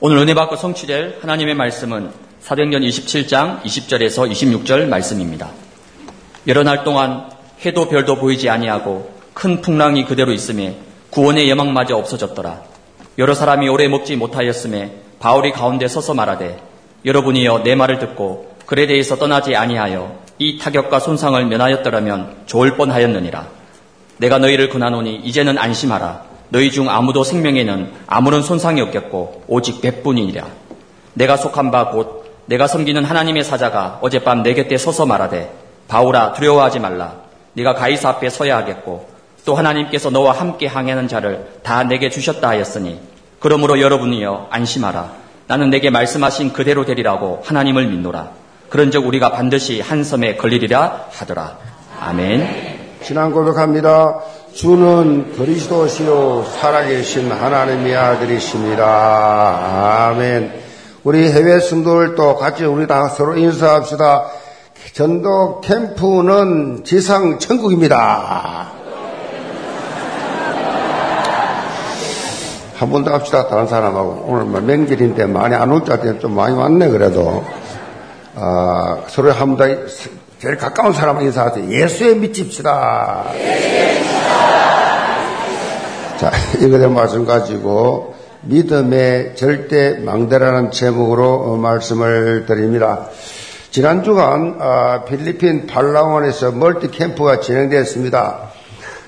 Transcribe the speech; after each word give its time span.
오늘 0.00 0.18
은혜 0.18 0.32
받고 0.32 0.54
성취될 0.54 1.18
하나님의 1.22 1.56
말씀은 1.56 2.12
사도행전 2.38 2.82
27장 2.82 3.60
20절에서 3.62 4.30
26절 4.30 4.86
말씀입니다. 4.86 5.50
여러 6.46 6.62
날 6.62 6.84
동안 6.84 7.28
해도 7.66 7.88
별도 7.88 8.14
보이지 8.14 8.48
아니하고 8.48 9.12
큰 9.34 9.60
풍랑이 9.60 10.04
그대로 10.04 10.30
있음에 10.30 10.76
구원의 11.10 11.48
예망마저 11.48 11.96
없어졌더라. 11.96 12.62
여러 13.18 13.34
사람이 13.34 13.68
오래 13.68 13.88
먹지 13.88 14.14
못하였음에 14.14 14.92
바울이 15.18 15.50
가운데 15.50 15.88
서서 15.88 16.14
말하되 16.14 16.62
여러분이여 17.04 17.64
내 17.64 17.74
말을 17.74 17.98
듣고 17.98 18.54
글에 18.66 18.86
대해서 18.86 19.16
떠나지 19.16 19.56
아니하여 19.56 20.16
이 20.38 20.58
타격과 20.58 21.00
손상을 21.00 21.44
면하였더라면 21.44 22.42
좋을 22.46 22.76
뻔하였느니라. 22.76 23.48
내가 24.18 24.38
너희를 24.38 24.68
권하노니 24.68 25.22
이제는 25.24 25.58
안심하라. 25.58 26.27
너희 26.50 26.70
중 26.70 26.88
아무도 26.88 27.24
생명에는 27.24 27.92
아무런 28.06 28.42
손상이 28.42 28.80
없겠고 28.80 29.44
오직 29.48 29.80
백분이니라. 29.80 30.46
내가 31.14 31.36
속한 31.36 31.70
바 31.70 31.90
곧 31.90 32.18
내가 32.46 32.66
섬기는 32.66 33.04
하나님의 33.04 33.44
사자가 33.44 33.98
어젯밤 34.00 34.42
내 34.42 34.54
곁에 34.54 34.78
서서 34.78 35.04
말하되 35.04 35.52
바울아 35.88 36.32
두려워하지 36.32 36.80
말라. 36.80 37.16
네가 37.52 37.74
가이사 37.74 38.08
앞에 38.10 38.30
서야 38.30 38.56
하겠고 38.56 39.08
또 39.44 39.54
하나님께서 39.54 40.10
너와 40.10 40.32
함께 40.32 40.66
항해하는 40.66 41.08
자를 41.08 41.46
다 41.62 41.82
내게 41.84 42.08
주셨다 42.08 42.48
하였으니 42.48 43.00
그러므로 43.40 43.80
여러분이여 43.80 44.48
안심하라. 44.50 45.12
나는 45.46 45.70
내게 45.70 45.90
말씀하신 45.90 46.52
그대로 46.52 46.84
되리라고 46.84 47.42
하나님을 47.44 47.86
믿노라. 47.86 48.30
그런즉 48.68 49.06
우리가 49.06 49.30
반드시 49.32 49.80
한 49.80 50.04
섬에 50.04 50.36
걸리리라 50.36 51.06
하더라. 51.12 51.56
아멘. 52.00 52.78
신앙 53.02 53.32
고백합니다. 53.32 54.20
주는 54.58 55.32
그리스도시요 55.36 56.44
살아계신 56.60 57.30
하나님의 57.30 57.94
아들이십니다. 57.96 58.84
아멘. 60.08 60.50
우리 61.04 61.30
해외 61.30 61.60
성도들도 61.60 62.34
같이 62.34 62.64
우리 62.64 62.88
다 62.88 63.06
서로 63.08 63.36
인사합시다. 63.36 64.24
전도 64.94 65.60
캠프는 65.60 66.82
지상 66.84 67.38
천국입니다. 67.38 68.72
한 72.78 72.90
번 72.90 73.04
더 73.04 73.12
합시다. 73.14 73.46
다른 73.46 73.68
사람하고. 73.68 74.24
오늘 74.26 74.42
뭐 74.44 74.60
명절인데 74.60 75.26
많이 75.26 75.54
안 75.54 75.70
올 75.70 75.84
줄 75.84 75.92
알았더니 75.94 76.18
좀 76.18 76.34
많이 76.34 76.56
왔네, 76.56 76.88
그래도. 76.88 77.44
아, 78.34 78.98
서로 79.06 79.30
한 79.30 79.54
번 79.54 79.56
더 79.56 79.64
제일 80.40 80.56
가까운 80.56 80.92
사람 80.92 81.20
인사하세요. 81.22 81.68
예수에 81.70 82.14
믿집시다. 82.14 83.24
자, 86.18 86.32
이거에 86.60 86.88
말씀 86.88 87.24
가지고 87.24 88.16
믿음의 88.40 89.36
절대 89.36 89.98
망대라는 89.98 90.72
제목으로 90.72 91.54
말씀을 91.54 92.44
드립니다. 92.44 93.08
지난 93.70 94.02
주간 94.02 94.56
아, 94.58 95.04
필리핀 95.04 95.68
팔라완에서 95.68 96.50
멀티 96.50 96.90
캠프가 96.90 97.38
진행되었습니다. 97.38 98.50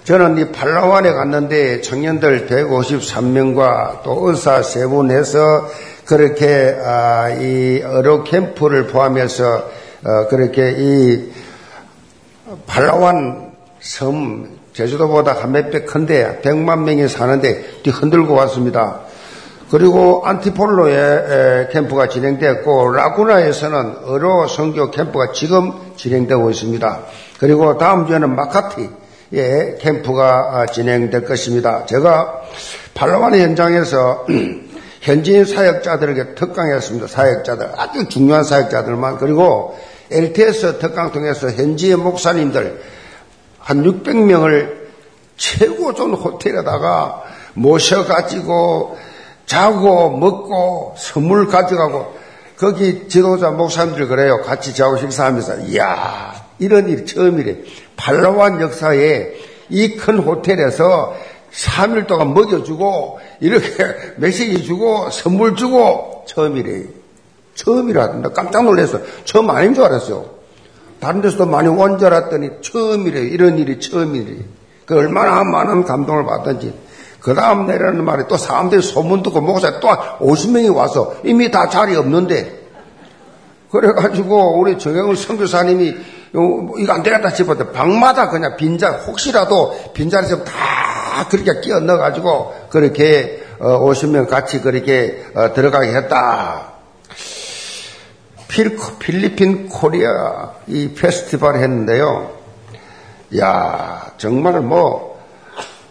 저는 0.05 0.39
이 0.39 0.52
팔라완에 0.52 1.11
갔는데 1.11 1.80
청년들 1.80 2.47
153명과 2.47 4.05
또 4.05 4.28
의사 4.28 4.62
세 4.62 4.86
분에서 4.86 5.67
그렇게 6.05 6.78
아, 6.80 7.28
이 7.30 7.83
어로 7.83 8.22
캠프를 8.22 8.86
포함해서 8.86 9.69
어, 10.05 10.28
그렇게 10.28 10.77
이 10.78 11.33
팔라완 12.69 13.50
섬 13.80 14.59
제주도보다 14.81 15.33
한 15.33 15.53
몇 15.53 15.70
배 15.70 15.84
큰데 15.84 16.41
100만 16.42 16.84
명이 16.84 17.06
사는데 17.09 17.83
흔들고 17.86 18.33
왔습니다. 18.34 19.00
그리고 19.70 20.23
안티폴로에 20.25 21.69
캠프가 21.70 22.09
진행되었고 22.09 22.92
라구나에서는 22.92 23.97
어로 24.06 24.48
성교 24.48 24.91
캠프가 24.91 25.33
지금 25.33 25.73
진행되고 25.97 26.51
있습니다. 26.51 27.01
그리고 27.39 27.77
다음 27.78 28.06
주에는 28.06 28.34
마카티에 28.34 29.77
캠프가 29.80 30.67
진행될 30.73 31.24
것입니다. 31.24 31.85
제가 31.86 32.41
팔라완 32.95 33.35
현장에서 33.35 34.27
현지인 35.02 35.45
사역자들에게 35.45 36.35
특강했습니다. 36.35 37.07
사역자들 37.07 37.68
아주 37.77 38.08
중요한 38.08 38.45
사역자들만 38.45 39.18
그리고 39.18 39.79
LTS 40.11 40.79
특강 40.79 41.12
통해서 41.12 41.48
현지의 41.51 41.97
목사님들 41.97 42.80
한 43.61 43.83
600명을 43.85 44.81
최고 45.37 45.95
좋은 45.95 46.15
호텔에다가 46.15 47.23
모셔가지고 47.55 48.98
자고 49.47 50.11
먹고 50.17 50.95
선물 50.97 51.47
가져가고 51.48 52.19
거기 52.57 53.09
지도자 53.09 53.51
목사님들 53.51 54.07
그래요. 54.09 54.43
같이 54.43 54.75
자고 54.75 54.97
식사하면서 54.97 55.61
이야 55.61 56.35
이런 56.59 56.89
일이 56.89 57.07
처음이래. 57.07 57.57
팔라완 57.97 58.61
역사에 58.61 59.33
이 59.71 59.97
큰 59.97 60.19
호텔에서 60.19 61.15
3일 61.53 62.07
동안 62.07 62.35
먹여주고 62.35 63.19
이렇게 63.41 63.67
메시지 64.19 64.63
주고 64.65 65.11
선물 65.11 65.57
주고 65.57 66.25
처음이래. 66.29 66.85
처음이라 67.55 68.07
나 68.15 68.29
깜짝 68.31 68.65
놀랐어. 68.65 69.01
처음 69.25 69.51
아닌 69.51 69.75
줄 69.75 69.85
알았어요. 69.85 70.39
다른 71.00 71.22
데서도 71.22 71.46
많이 71.46 71.68
알았더니 71.68 72.61
처음이래. 72.61 73.20
이런 73.20 73.58
일이 73.58 73.80
처음이래. 73.80 74.44
그 74.86 74.96
얼마나 74.96 75.42
많은 75.44 75.84
감동을 75.84 76.24
받던지. 76.27 76.74
그 77.20 77.34
다음 77.34 77.66
내라는 77.66 78.05
말에 78.05 78.24
또 78.28 78.36
사람들이 78.36 78.83
소문 78.83 79.22
듣고 79.22 79.40
목사 79.40 79.80
또 79.80 79.88
50명이 79.88 80.74
와서 80.74 81.14
이미 81.24 81.50
다 81.50 81.68
자리 81.68 81.96
없는데. 81.96 82.61
그래가지고 83.70 84.58
우리 84.58 84.78
정영훈 84.78 85.16
선교사님이 85.16 85.94
이거 86.33 86.92
안 86.92 87.02
되겠다 87.02 87.30
싶었대. 87.30 87.72
방마다 87.72 88.28
그냥 88.28 88.56
빈자, 88.56 88.90
혹시라도 89.06 89.74
빈자리에서 89.94 90.44
다 90.44 91.28
그렇게 91.30 91.61
끼어 91.61 91.80
넣어가지고 91.80 92.68
그렇게 92.70 93.42
50명 93.58 94.24
어, 94.24 94.27
같이 94.27 94.61
그렇게 94.61 95.24
어, 95.34 95.52
들어가게 95.52 95.94
했다. 95.94 96.70
필리핀 98.98 99.68
코리아 99.68 100.50
이 100.66 100.90
페스티벌 100.94 101.56
했는데요. 101.56 102.33
야 103.38 104.12
정말 104.18 104.61
뭐 104.61 105.20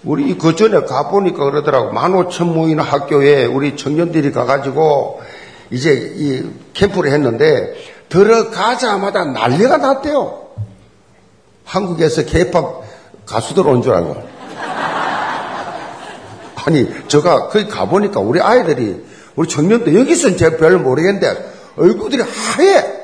우리 0.04 0.38
그 0.38 0.56
전에 0.56 0.82
가보니까 0.82 1.46
그러더라고. 1.46 1.92
만 1.94 2.14
오천 2.14 2.54
모이는 2.54 2.84
학교에 2.84 3.46
우리 3.46 3.78
청년들이 3.78 4.32
가가지고 4.32 5.22
이제 5.72 6.14
이 6.16 6.44
캠프를 6.74 7.12
했는데 7.12 7.74
들어가자마자 8.10 9.24
난리가 9.24 9.78
났대요. 9.78 10.48
한국에서 11.64 12.26
케이팝 12.26 12.82
가수들 13.26 13.68
온 13.68 13.82
줄 13.82 13.94
알고. 13.94 14.40
아니, 16.66 16.88
제가 17.08 17.48
거기 17.48 17.68
가보니까 17.68 18.20
우리 18.20 18.42
아이들이, 18.42 19.04
우리 19.36 19.48
청년들, 19.48 19.96
여기서는 19.96 20.36
제가 20.38 20.58
별 20.58 20.78
모르겠는데, 20.78 21.59
얼굴들이 21.78 22.24
하얘. 22.24 23.00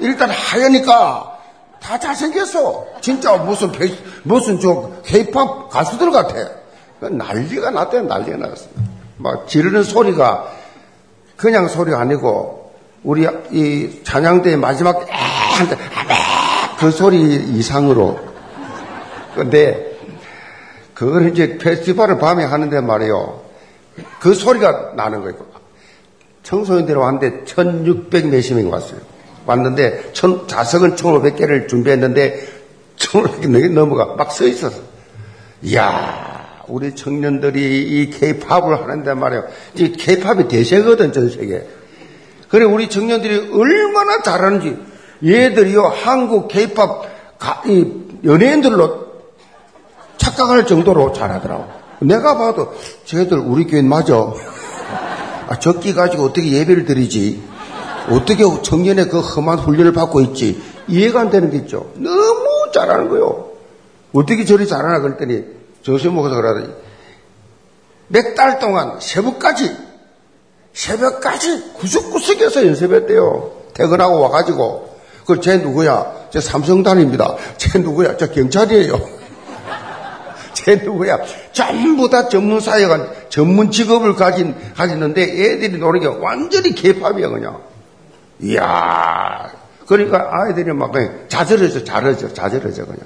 일단 0.00 0.30
하얘니까 0.30 1.38
다 1.80 1.98
잘생겼어. 1.98 2.86
진짜 3.00 3.36
무슨, 3.36 3.72
무슨 4.24 4.60
저 4.60 4.90
케이팝 5.04 5.70
가수들 5.70 6.10
같아. 6.10 6.34
난리가 7.00 7.70
났대, 7.70 8.02
난리가 8.02 8.36
났어. 8.38 8.66
막 9.18 9.46
지르는 9.48 9.82
소리가 9.82 10.52
그냥 11.36 11.68
소리가 11.68 12.00
아니고, 12.00 12.72
우리 13.04 13.26
이 13.50 14.00
찬양대의 14.02 14.56
마지막, 14.56 15.06
그 16.78 16.90
소리 16.90 17.36
이상으로. 17.36 18.18
근데, 19.34 19.96
그걸 20.94 21.28
이제 21.28 21.58
페스티벌을 21.58 22.18
밤에 22.18 22.44
하는데 22.44 22.80
말이에요. 22.80 23.42
그 24.18 24.34
소리가 24.34 24.92
나는 24.96 25.20
거예요. 25.20 25.36
청소년들이 26.46 26.96
왔는데 26.96 27.44
1600 27.44 28.28
몇십 28.28 28.56
명이 28.56 28.70
왔어요. 28.70 29.00
왔는데 29.46 30.12
천, 30.12 30.46
좌석은 30.46 30.94
1500개를 30.94 31.68
준비했는데 31.68 32.46
1500개 32.96 33.72
넘어가 33.72 34.14
막서 34.14 34.46
있었어. 34.46 34.80
이야, 35.62 36.62
우리 36.68 36.94
청년들이 36.94 37.82
이 37.82 38.10
케이팝을 38.10 38.80
하는데 38.80 39.14
말이에요. 39.14 39.44
이 39.74 39.92
케이팝이 39.92 40.46
대세거든, 40.46 41.12
전 41.12 41.28
세계. 41.30 41.66
그래, 42.48 42.64
우리 42.64 42.88
청년들이 42.88 43.50
얼마나 43.52 44.22
잘하는지. 44.22 44.76
얘들이요, 45.24 45.82
한국 45.82 46.46
케이팝 46.46 47.02
연예인들로 48.24 49.06
착각할 50.16 50.66
정도로 50.66 51.12
잘하더라고. 51.12 51.66
내가 52.00 52.38
봐도 52.38 52.72
쟤들 53.04 53.38
우리 53.38 53.66
교인 53.66 53.88
맞아. 53.88 54.32
아, 55.48 55.58
적기 55.58 55.94
가지고 55.94 56.24
어떻게 56.24 56.50
예배를 56.52 56.84
드리지? 56.84 57.42
어떻게 58.10 58.44
청년의 58.62 59.08
그 59.08 59.20
험한 59.20 59.58
훈련을 59.58 59.92
받고 59.92 60.20
있지? 60.22 60.60
이해가 60.88 61.20
안 61.20 61.30
되는 61.30 61.50
게 61.50 61.58
있죠. 61.58 61.90
너무 61.96 62.70
잘하는 62.72 63.08
거요. 63.08 63.50
어떻게 64.12 64.44
저리 64.44 64.66
잘하나 64.66 65.00
그랬더니 65.00 65.44
조세 65.82 66.08
목사 66.08 66.34
그러더니 66.34 66.68
몇 68.08 68.34
달 68.36 68.58
동안 68.60 68.98
새벽까지 69.00 69.76
새벽까지 70.72 71.72
구석구석에서 71.74 72.66
연습했대요. 72.66 73.50
퇴근하고 73.74 74.20
와가지고. 74.20 74.96
그, 75.26 75.40
쟤 75.40 75.56
누구야? 75.56 76.12
쟤 76.30 76.40
삼성단입니다. 76.40 77.36
쟤 77.56 77.78
누구야? 77.80 78.16
저 78.16 78.30
경찰이에요. 78.30 78.94
쟤 80.66 80.74
누구야? 80.74 81.20
전부 81.52 82.10
다 82.10 82.28
전문 82.28 82.58
사회가 82.58 83.28
전문 83.28 83.70
직업을 83.70 84.16
가진, 84.16 84.52
가지는데 84.74 85.22
애들이 85.22 85.78
노는 85.78 86.00
게 86.00 86.06
완전히 86.08 86.74
개팝이야, 86.74 87.28
그냥. 87.28 87.60
이야. 88.40 89.48
그러니까 89.86 90.28
아이들이 90.32 90.72
막 90.72 90.90
그냥 90.90 91.20
자절해져, 91.28 91.84
자절해져, 91.84 92.34
자절해져, 92.34 92.84
그냥. 92.84 93.00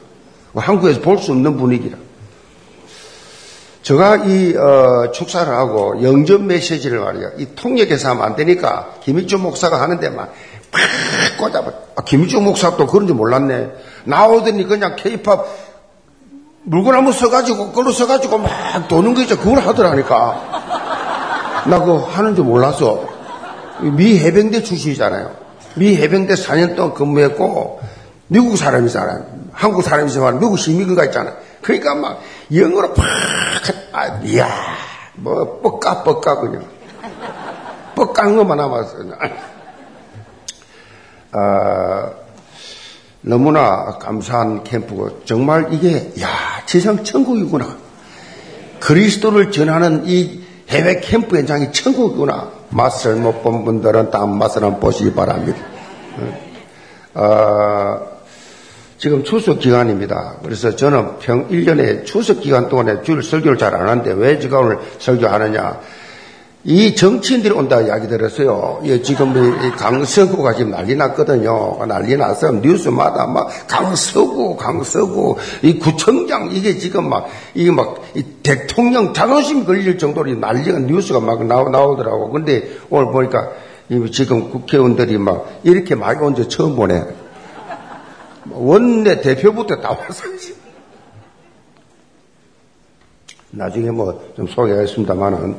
한국에서 0.55 1.03
볼 1.03 1.19
수 1.19 1.33
없는 1.33 1.59
분위기라. 1.59 1.99
제가 3.83 4.17
이 4.25 4.57
어, 4.57 5.11
축사를 5.13 5.53
하고 5.53 6.03
영접 6.03 6.43
메시지를 6.43 7.01
말이야. 7.01 7.31
이 7.37 7.49
통역해서 7.55 8.09
하면 8.11 8.25
안 8.25 8.37
되니까 8.37 8.95
김일주 9.03 9.37
목사가 9.37 9.83
하는데 9.83 10.09
막팍 10.09 10.31
꽂아봐. 11.39 11.73
아, 11.97 12.05
김일주 12.05 12.41
목사도 12.41 12.87
그런 12.87 13.07
줄 13.07 13.17
몰랐네. 13.17 13.71
나오더니 14.05 14.65
그냥 14.67 14.97
케이팝 14.97 15.70
물건 16.63 16.95
한번 16.95 17.13
써가지고 17.13 17.69
그걸로 17.69 17.93
써가지고 17.93 18.39
막 18.39 18.89
도는 18.89 19.15
거 19.15 19.23
있죠. 19.23 19.39
그걸 19.39 19.61
하더라니까. 19.61 21.65
나 21.67 21.81
그거 21.81 21.99
하는 21.99 22.35
줄 22.35 22.45
몰랐어. 22.45 23.09
미 23.81 24.19
해병대 24.19 24.63
출신이잖아요. 24.63 25.35
미 25.77 25.97
해병대 25.97 26.35
4년 26.35 26.77
동안 26.77 26.95
근무했고 26.95 27.81
미국 28.29 28.57
사람이잖아요. 28.57 29.27
한국 29.53 29.83
사람이지만 29.83 30.39
미국 30.39 30.59
시민가 30.59 31.05
있잖아요. 31.07 31.35
그러니까 31.63 31.95
막 31.95 32.21
영어로 32.55 32.95
팍, 32.95 33.07
아, 33.93 34.21
이야, 34.25 34.49
뭐, 35.15 35.61
뻑까, 35.61 36.03
뻑까, 36.03 36.41
그냥. 36.41 36.65
뻑깐 37.95 38.37
것만 38.37 38.57
남았어, 38.57 38.97
그냥. 38.97 39.19
아, 43.23 43.29
너무나 43.29 43.99
감사한 43.99 44.65
캠프고, 44.65 45.21
정말 45.25 45.69
이게, 45.73 46.13
야, 46.21 46.29
지상 46.67 47.05
천국이구나. 47.05 47.77
그리스도를 48.81 49.51
전하는 49.53 50.05
이 50.07 50.41
해외 50.71 51.01
캠프 51.01 51.37
현장이 51.37 51.73
천국이구나. 51.73 52.51
맛을 52.71 53.17
못 53.17 53.43
본 53.43 53.65
분들은 53.65 54.11
다 54.11 54.25
맛을 54.27 54.63
한번 54.63 54.81
보시기 54.81 55.13
바랍니다. 55.13 55.59
어, 57.15 58.01
지금 58.97 59.25
추석 59.25 59.59
기간입니다. 59.59 60.37
그래서 60.43 60.77
저는 60.77 61.19
평 61.19 61.49
1년에 61.49 62.05
추석 62.07 62.41
기간 62.41 62.69
동안에 62.69 63.03
줄 63.03 63.23
설교를 63.23 63.59
잘 63.59 63.75
안 63.75 63.89
하는데 63.89 64.13
왜 64.13 64.39
제가 64.39 64.61
오늘 64.61 64.79
설교하느냐. 64.99 65.81
이 66.65 66.95
정치인들이 66.95 67.55
온다 67.55 67.81
이야기 67.81 68.07
들었어요. 68.07 68.81
예, 68.85 69.01
지금 69.01 69.33
강서구가 69.77 70.55
지금 70.55 70.73
난리 70.73 70.95
났거든요. 70.95 71.87
난리 71.87 72.17
나서 72.17 72.51
뉴스마다 72.53 73.27
막 73.27 73.49
강서구, 73.67 74.57
강서구, 74.57 75.37
이 75.63 75.79
구청장 75.79 76.51
이게 76.53 76.77
지금 76.77 77.09
막 77.09 77.29
이게 77.55 77.71
막 77.71 78.03
대통령 78.43 79.15
자존심 79.15 79.65
걸릴 79.65 79.97
정도로 79.97 80.35
난리가 80.35 80.81
뉴스가 80.81 81.21
막 81.21 81.47
나오, 81.47 81.71
나오더라고. 81.71 82.31
근데 82.31 82.69
오늘 82.91 83.11
보니까 83.11 83.53
지금 84.13 84.51
국회의원들이 84.51 85.17
막 85.17 85.61
이렇게 85.63 85.95
많이 85.95 86.21
온적 86.21 86.51
처음 86.51 86.77
보네. 86.77 87.03
원내 88.51 89.23
대표부터 89.23 89.81
다 89.81 89.91
와서 89.91 90.25
나중에 93.53 93.91
뭐 93.91 94.21
좀 94.37 94.47
소개하겠습니다만은 94.47 95.57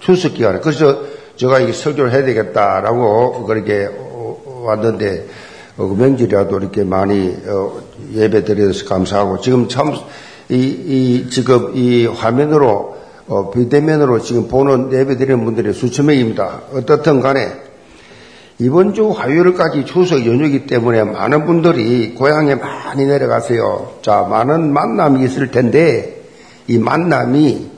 추석 0.00 0.34
기간에 0.34 0.60
그래서 0.60 1.02
제가 1.36 1.60
이 1.60 1.72
설교를 1.72 2.12
해야 2.12 2.24
되겠다라고 2.24 3.44
그렇게 3.44 3.88
왔는데 4.64 5.26
어, 5.76 5.86
그 5.86 5.94
명절이라도 5.94 6.58
이렇게 6.58 6.84
많이 6.84 7.34
어, 7.46 7.80
예배 8.12 8.44
드려서 8.44 8.84
감사하고 8.86 9.40
지금 9.40 9.68
참 9.68 9.94
이, 10.48 10.56
이 10.56 11.30
지금 11.30 11.72
이 11.74 12.06
화면으로 12.06 12.96
어, 13.28 13.50
비대면으로 13.50 14.20
지금 14.20 14.48
보는 14.48 14.92
예배 14.92 15.16
드리는 15.16 15.44
분들이 15.44 15.72
수천 15.72 16.06
명입니다. 16.06 16.62
어떻든 16.72 17.20
간에 17.20 17.68
이번 18.58 18.92
주 18.92 19.10
화요일까지 19.10 19.84
추석 19.84 20.26
연휴이기 20.26 20.66
때문에 20.66 21.04
많은 21.04 21.46
분들이 21.46 22.14
고향에 22.14 22.56
많이 22.56 23.06
내려가세요. 23.06 23.98
자, 24.02 24.26
많은 24.28 24.72
만남이 24.72 25.24
있을 25.24 25.52
텐데 25.52 26.22
이 26.66 26.78
만남이 26.78 27.77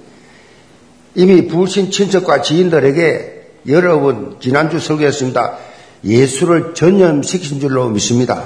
이미 1.15 1.47
부신 1.47 1.91
친척과 1.91 2.43
지인들에게 2.43 3.41
여러분 3.69 4.37
지난주 4.41 4.79
설교했습니다. 4.79 5.57
예수를 6.05 6.75
전염시킨 6.75 7.61
줄로 7.61 7.89
믿습니다. 7.89 8.43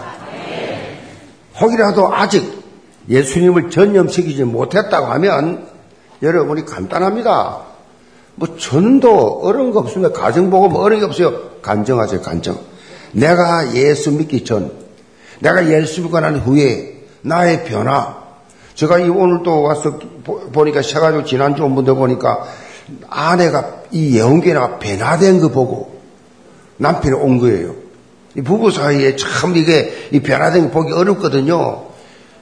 혹이라도 1.60 2.12
아직 2.12 2.64
예수님을 3.08 3.70
전염시키지 3.70 4.44
못했다고 4.44 5.06
하면 5.06 5.68
여러분이 6.22 6.64
간단합니다. 6.64 7.60
뭐 8.36 8.56
전도 8.56 9.40
어려운 9.42 9.70
거 9.70 9.80
없습니다. 9.80 10.12
가정복음 10.12 10.74
어려운 10.74 11.00
게 11.00 11.06
없어요. 11.06 11.60
간정하세요, 11.60 12.22
간정. 12.22 12.58
내가 13.12 13.74
예수 13.74 14.10
믿기 14.10 14.44
전, 14.44 14.72
내가 15.38 15.68
예수 15.70 16.02
믿고 16.02 16.18
난 16.18 16.36
후에 16.36 17.04
나의 17.22 17.64
변화. 17.64 18.23
제가 18.74 18.98
이 18.98 19.08
오늘 19.08 19.42
또 19.42 19.62
와서 19.62 19.98
보니까 20.52 20.82
세가지고 20.82 21.24
지난주 21.24 21.64
온 21.64 21.74
분들 21.74 21.94
보니까 21.94 22.44
아내가 23.08 23.82
이 23.92 24.16
예언계나 24.16 24.78
변화된 24.78 25.40
거 25.40 25.48
보고 25.48 26.00
남편이 26.76 27.14
온 27.14 27.38
거예요. 27.38 27.74
이 28.36 28.42
부부 28.42 28.70
사이에 28.70 29.16
참 29.16 29.56
이게 29.56 30.08
이 30.10 30.20
변화된 30.20 30.64
거 30.64 30.70
보기 30.70 30.92
어렵거든요. 30.92 31.84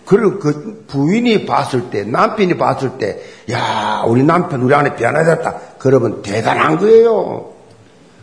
그리고 0.06 0.38
그 0.38 0.84
부인이 0.88 1.46
봤을 1.46 1.90
때, 1.90 2.02
남편이 2.02 2.56
봤을 2.56 2.98
때, 2.98 3.20
야, 3.50 4.02
우리 4.06 4.22
남편, 4.24 4.62
우리 4.62 4.74
아내 4.74 4.96
변화됐다. 4.96 5.54
그러면 5.78 6.22
대단한 6.22 6.78
거예요. 6.78 7.52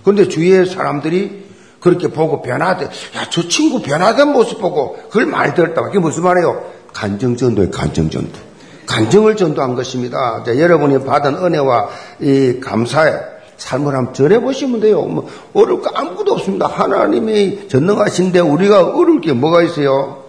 그런데 0.04 0.28
주위의 0.28 0.66
사람들이 0.66 1.48
그렇게 1.80 2.10
보고 2.10 2.42
변화돼, 2.42 2.86
야, 2.86 3.30
저 3.30 3.48
친구 3.48 3.82
변화된 3.82 4.28
모습 4.30 4.60
보고 4.60 4.98
그걸 5.10 5.28
많이 5.28 5.54
들었다. 5.54 5.82
그게 5.84 6.00
무슨 6.00 6.24
말이에요? 6.24 6.79
간정전도예요, 6.94 7.72
간정전도. 7.72 8.50
간정을 8.86 9.36
전도한 9.36 9.76
것입니다. 9.76 10.44
자, 10.44 10.58
여러분이 10.58 11.06
받은 11.06 11.36
은혜와 11.36 11.90
이 12.22 12.60
감사에 12.60 13.14
삶을 13.58 13.94
한번 13.94 14.14
전해보시면 14.14 14.80
돼요. 14.80 15.02
뭐, 15.04 15.30
어려울 15.54 15.82
거 15.82 15.92
아무것도 15.94 16.32
없습니다. 16.34 16.68
하나님이 16.68 17.68
전능하신데 17.68 18.40
우리가 18.40 18.88
어려울 18.88 19.22
게 19.22 19.34
뭐가 19.34 19.62
있어요? 19.64 20.24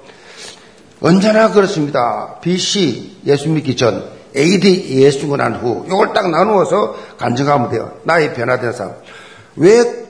언제나 1.01 1.51
그렇습니다. 1.51 2.39
BC 2.43 3.21
예수 3.27 3.49
믿기 3.49 3.77
전, 3.77 4.05
AD 4.37 5.01
예수가 5.03 5.37
난 5.39 5.55
후, 5.55 5.85
이걸 5.87 6.13
딱 6.13 6.31
나누어서 6.31 6.97
간증하면 7.19 7.71
돼요. 7.71 7.93
나의 8.03 8.35
변화된 8.35 8.73
삶. 8.73 8.93
왜 9.57 10.10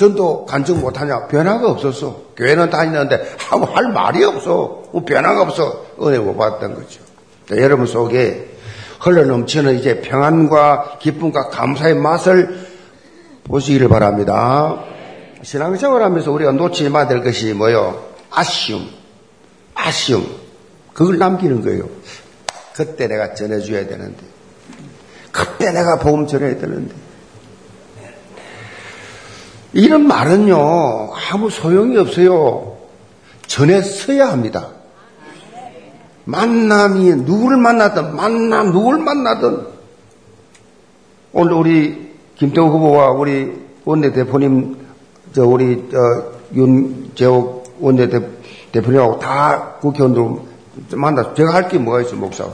전도 0.00 0.46
간증 0.46 0.80
못하냐? 0.80 1.26
변화가 1.26 1.72
없었어. 1.72 2.32
교회는 2.34 2.70
다니는데 2.70 3.36
아무 3.50 3.64
할 3.64 3.92
말이 3.92 4.24
없어. 4.24 4.84
뭐 4.92 5.04
변화가 5.04 5.42
없어. 5.42 5.84
은혜 6.00 6.18
못 6.18 6.38
받았던 6.38 6.74
거죠. 6.74 7.02
자, 7.46 7.56
여러분 7.58 7.84
속에 7.84 8.48
흘러 8.98 9.26
넘치는 9.26 9.78
이제 9.78 10.00
평안과 10.00 10.96
기쁨과 11.00 11.50
감사의 11.50 11.96
맛을 11.96 12.66
보시기를 13.44 13.90
바랍니다. 13.90 14.82
신앙생활 15.42 16.02
하면서 16.02 16.32
우리가 16.32 16.52
놓치지 16.52 16.88
말아야 16.88 17.06
될 17.06 17.22
것이 17.22 17.52
뭐요? 17.52 18.02
아쉬움. 18.30 18.88
아쉬움. 19.74 20.26
그걸 20.94 21.18
남기는 21.18 21.60
거예요. 21.60 21.90
그때 22.74 23.06
내가 23.06 23.34
전해줘야 23.34 23.86
되는데. 23.86 24.22
그때 25.30 25.72
내가 25.72 25.98
복음 25.98 26.26
전해야 26.26 26.56
되는데. 26.56 26.94
이런 29.72 30.06
말은요, 30.06 31.12
아무 31.30 31.50
소용이 31.50 31.96
없어요. 31.96 32.76
전했어야 33.46 34.28
합니다. 34.30 34.68
만남이 36.24 37.14
누구를 37.16 37.56
만나든, 37.56 38.14
만남 38.16 38.72
누구를 38.72 39.00
만나든, 39.00 39.66
오늘 41.32 41.52
우리 41.52 42.10
김태우 42.36 42.66
후보와 42.66 43.10
우리 43.12 43.52
원내대표님, 43.84 44.76
저 45.32 45.46
우리 45.46 45.88
저 45.90 45.98
윤재옥 46.54 47.76
원내대표님하고 47.80 49.18
다 49.20 49.74
국회의원들 49.80 50.98
만나. 50.98 51.34
제가 51.34 51.54
할 51.54 51.68
게 51.68 51.78
뭐가 51.78 52.00
있어요, 52.02 52.16
목사? 52.16 52.48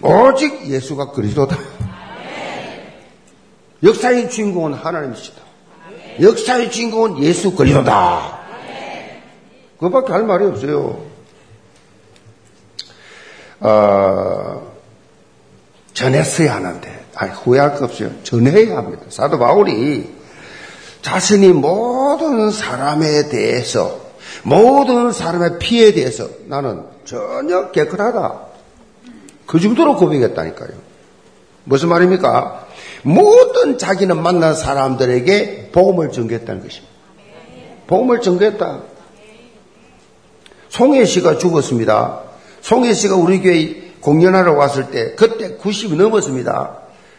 오직 0.00 0.68
예수가 0.68 1.10
그리스도다. 1.12 1.56
역사의 3.82 4.30
주인공은 4.30 4.74
하나님이시다. 4.74 5.42
역사의 6.20 6.70
주인공은 6.70 7.22
예수 7.22 7.54
그리스도다. 7.54 8.40
그것밖에 9.78 10.12
할 10.12 10.24
말이 10.24 10.44
없어요. 10.44 11.02
어, 13.60 14.72
전했어야 15.94 16.56
하는데 16.56 17.04
아니, 17.14 17.30
후회할 17.32 17.76
거 17.76 17.84
없어요. 17.84 18.10
전해야 18.22 18.76
합니다. 18.76 19.02
사도 19.08 19.38
바울이 19.38 20.10
자신이 21.02 21.48
모든 21.48 22.50
사람에 22.50 23.28
대해서, 23.28 24.00
모든 24.44 25.12
사람의 25.12 25.58
피에 25.58 25.92
대해서 25.92 26.28
나는 26.46 26.84
전혀 27.04 27.70
깨끗하다. 27.70 28.40
그 29.46 29.60
정도로 29.60 29.96
고백했다니까요. 29.96 30.91
무슨 31.64 31.88
말입니까? 31.88 32.66
모든 33.02 33.78
자기는 33.78 34.20
만난 34.22 34.54
사람들에게 34.54 35.70
복음을 35.72 36.10
전개했다는 36.10 36.62
것입니다. 36.62 36.92
복음을 37.86 38.20
전개했다. 38.20 38.80
송혜 40.68 41.04
씨가 41.04 41.38
죽었습니다. 41.38 42.20
송혜 42.60 42.94
씨가 42.94 43.16
우리 43.16 43.40
교회 43.40 43.92
공연하러 44.00 44.54
왔을 44.54 44.90
때 44.90 45.14
그때 45.14 45.56
90이 45.56 45.96
넘었습니다. 45.96 46.78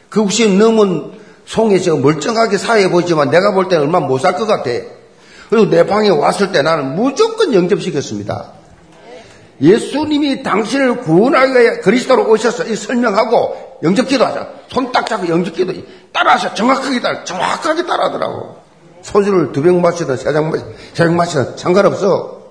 그 0.10 0.24
90 0.24 0.58
넘은 0.58 1.12
송혜 1.46 1.78
씨가 1.80 1.98
멀쩡하게 1.98 2.58
사회 2.58 2.90
보지만 2.90 3.30
내가 3.30 3.54
볼 3.54 3.68
때는 3.68 3.84
얼마 3.86 4.00
못 4.00 4.20
살 4.22 4.34
것 4.36 4.46
같아. 4.46 4.70
그리고 5.50 5.70
내 5.70 5.86
방에 5.86 6.10
왔을 6.10 6.52
때 6.52 6.62
나는 6.62 6.96
무조건 6.96 7.54
영접시켰습니다. 7.54 8.54
예수님이 9.62 10.42
당신을 10.42 11.02
구원하기 11.02 11.54
위해 11.54 11.78
그리스도로 11.78 12.28
오셔서 12.30 12.66
이 12.66 12.76
설명하고 12.76 13.63
영접기도 13.82 14.26
하자. 14.26 14.48
손 14.70 14.92
딱 14.92 15.08
잡고 15.08 15.28
영접기도 15.28 15.74
따라하셔. 16.12 16.54
정확하게 16.54 17.02
따라, 17.02 17.24
정확하게 17.24 17.86
따라하더라고. 17.86 18.58
소주를 19.02 19.52
두 19.52 19.62
병 19.62 19.82
마시든 19.82 20.16
세병 20.18 20.50
마시든, 20.52 20.74
세병 20.94 21.16
마시든 21.16 21.58
상관없어. 21.58 22.42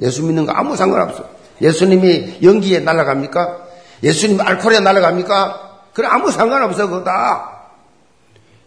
예수 0.00 0.22
믿는 0.24 0.46
거 0.46 0.52
아무 0.52 0.76
상관없어. 0.76 1.24
예수님이 1.60 2.38
연기에 2.42 2.80
날아갑니까? 2.80 3.58
예수님 4.02 4.40
알코올에 4.40 4.80
날아갑니까? 4.80 5.68
그래 5.92 6.08
아무 6.10 6.30
상관없어 6.30 6.88
그거 6.88 7.04
다. 7.04 7.60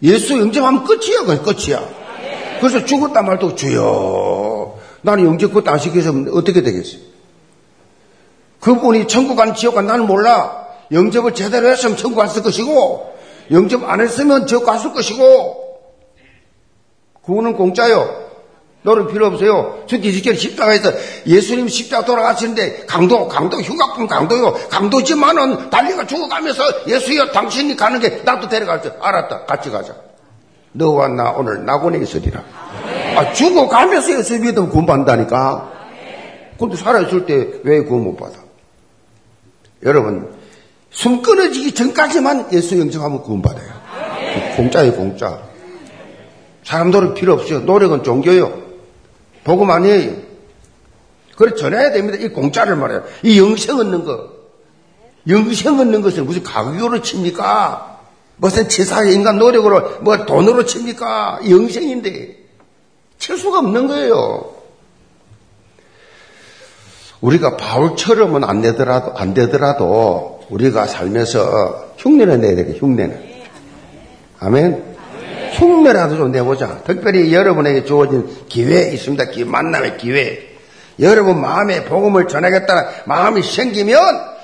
예수 0.03 0.37
영접하면 0.39 0.83
끝이야 0.83 1.21
그건 1.21 1.41
끝이야. 1.43 1.81
그래서 2.59 2.85
죽었다 2.85 3.21
말도 3.23 3.55
주여 3.55 4.75
나는 5.01 5.25
영접 5.25 5.49
그것도 5.51 5.71
안 5.71 5.79
시켜서 5.79 6.13
어떻게 6.33 6.61
되겠어? 6.61 6.97
그분이 8.61 9.07
천국 9.07 9.35
간 9.35 9.53
지옥 9.55 9.75
간 9.75 9.87
나는 9.87 10.05
몰라. 10.07 10.62
영접을 10.93 11.33
제대로 11.33 11.67
했으면 11.67 11.97
천국 11.97 12.19
갔을 12.19 12.43
것이고 12.43 13.13
영접 13.51 13.83
안 13.83 13.99
했으면 14.01 14.47
지옥 14.47 14.65
갔을 14.65 14.93
것이고 14.93 15.79
구원은 17.23 17.55
공짜요. 17.55 18.23
너를 18.83 19.07
필요 19.07 19.27
없어요. 19.27 19.83
저 19.87 19.97
기지결 19.97 20.35
십자가에서 20.35 20.91
예수님 21.25 21.69
십자가 21.69 22.03
돌아가시는데 22.03 22.85
강도, 22.85 23.29
강도, 23.29 23.57
휴가품 23.61 24.07
강도요. 24.07 24.53
강도지만은 24.69 25.69
달리가 25.69 26.05
죽어가면서 26.05 26.87
예수여 26.87 27.31
당신이 27.31 27.77
가는 27.77 27.99
게 28.01 28.21
나도 28.25 28.49
데려갈 28.49 28.81
줄 28.81 28.91
알았다. 28.99 29.45
같이 29.45 29.69
가자. 29.69 29.95
너와 30.73 31.07
나 31.07 31.31
오늘 31.31 31.65
낙원에 31.65 31.99
있으리라. 31.99 32.43
아, 33.15 33.31
죽어가면서 33.31 34.19
예수 34.19 34.37
믿으면 34.39 34.69
구원 34.69 34.85
받는다니까. 34.85 35.71
근데 36.59 36.75
살아있을 36.75 37.25
때 37.25 37.61
왜 37.63 37.83
구원 37.83 38.03
못 38.03 38.17
받아? 38.17 38.39
여러분, 39.83 40.33
숨 40.93 41.21
끊어지기 41.21 41.73
전까지만 41.73 42.53
예수 42.53 42.79
영접하면 42.79 43.21
구원 43.23 43.41
받아요. 43.41 43.73
공짜예요, 44.55 44.93
공짜. 44.93 45.41
사람 46.63 46.91
노력 46.91 47.15
필요 47.15 47.33
없어요. 47.33 47.61
노력은 47.61 48.03
종교요. 48.03 48.61
복음 49.43 49.69
아니에요. 49.69 50.13
그래 51.35 51.55
전해야 51.55 51.91
됩니다. 51.91 52.17
이 52.19 52.29
공짜를 52.29 52.75
말해요. 52.75 53.03
이 53.23 53.39
영생 53.39 53.77
얻는 53.77 54.05
거. 54.05 54.29
영생 55.27 55.79
얻는 55.79 56.01
것을 56.01 56.23
무슨 56.23 56.43
가격으로 56.43 57.01
칩니까? 57.01 57.99
무슨 58.37 58.69
치사의 58.69 59.13
인간 59.13 59.37
노력으로 59.37 59.99
뭐 60.01 60.25
돈으로 60.25 60.65
칩니까? 60.65 61.39
영생인데 61.49 62.37
칠 63.17 63.37
수가 63.37 63.59
없는 63.59 63.87
거예요. 63.87 64.53
우리가 67.21 67.57
바울처럼은 67.57 68.43
안 68.43 68.61
되더라도 68.61 69.13
안 69.15 69.33
되더라도 69.33 70.32
우리가 70.49 70.87
살면서 70.87 71.93
흉내를 71.97 72.39
내야 72.39 72.55
되겠 72.55 72.81
흉내는. 72.81 73.19
아멘. 74.39 74.93
흉내라도 75.53 76.17
좀 76.17 76.31
내보자. 76.31 76.81
특별히 76.85 77.33
여러분에게 77.33 77.85
주어진 77.85 78.27
기회 78.49 78.91
있습니다. 78.91 79.25
기, 79.25 79.45
만남의 79.45 79.97
기회. 79.97 80.53
여러분 80.99 81.41
마음에 81.41 81.85
복음을 81.85 82.27
전하겠다는 82.27 82.83
마음이 83.05 83.41
생기면 83.41 83.97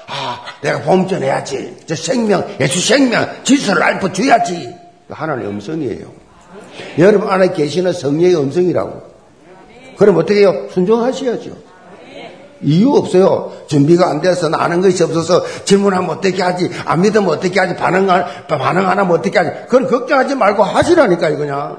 아 0.08 0.42
내가 0.62 0.82
복음 0.82 1.08
전해야지. 1.08 1.78
저 1.86 1.96
생명 1.96 2.48
예수 2.60 2.80
생명 2.80 3.28
질서를 3.44 3.84
알고 3.84 4.14
줘야지. 4.14 4.74
하나님의 5.10 5.50
음성이에요. 5.52 6.12
여러분 6.98 7.30
안에 7.30 7.54
계시는 7.54 7.94
성령의 7.94 8.36
음성이라고. 8.38 9.10
그럼 9.98 10.18
어떻게 10.18 10.40
해요? 10.42 10.68
순종하셔야죠. 10.72 11.69
이유 12.62 12.92
없어요. 12.94 13.52
준비가 13.68 14.10
안 14.10 14.22
돼서 14.22 14.50
아는 14.52 14.82
것이 14.82 15.04
없어서 15.04 15.44
질문하면 15.66 16.10
어떻게 16.10 16.42
하지? 16.42 16.70
안 16.86 17.02
믿으면 17.02 17.30
어떻게 17.30 17.60
하지? 17.60 17.76
반응, 17.76 18.08
반응 18.08 18.88
안 18.88 19.00
하면 19.00 19.12
어떻게 19.12 19.38
하지? 19.38 19.52
그건 19.68 19.88
걱정하지 19.88 20.36
말고 20.36 20.64
하시라니까요, 20.64 21.38
그냥. 21.38 21.78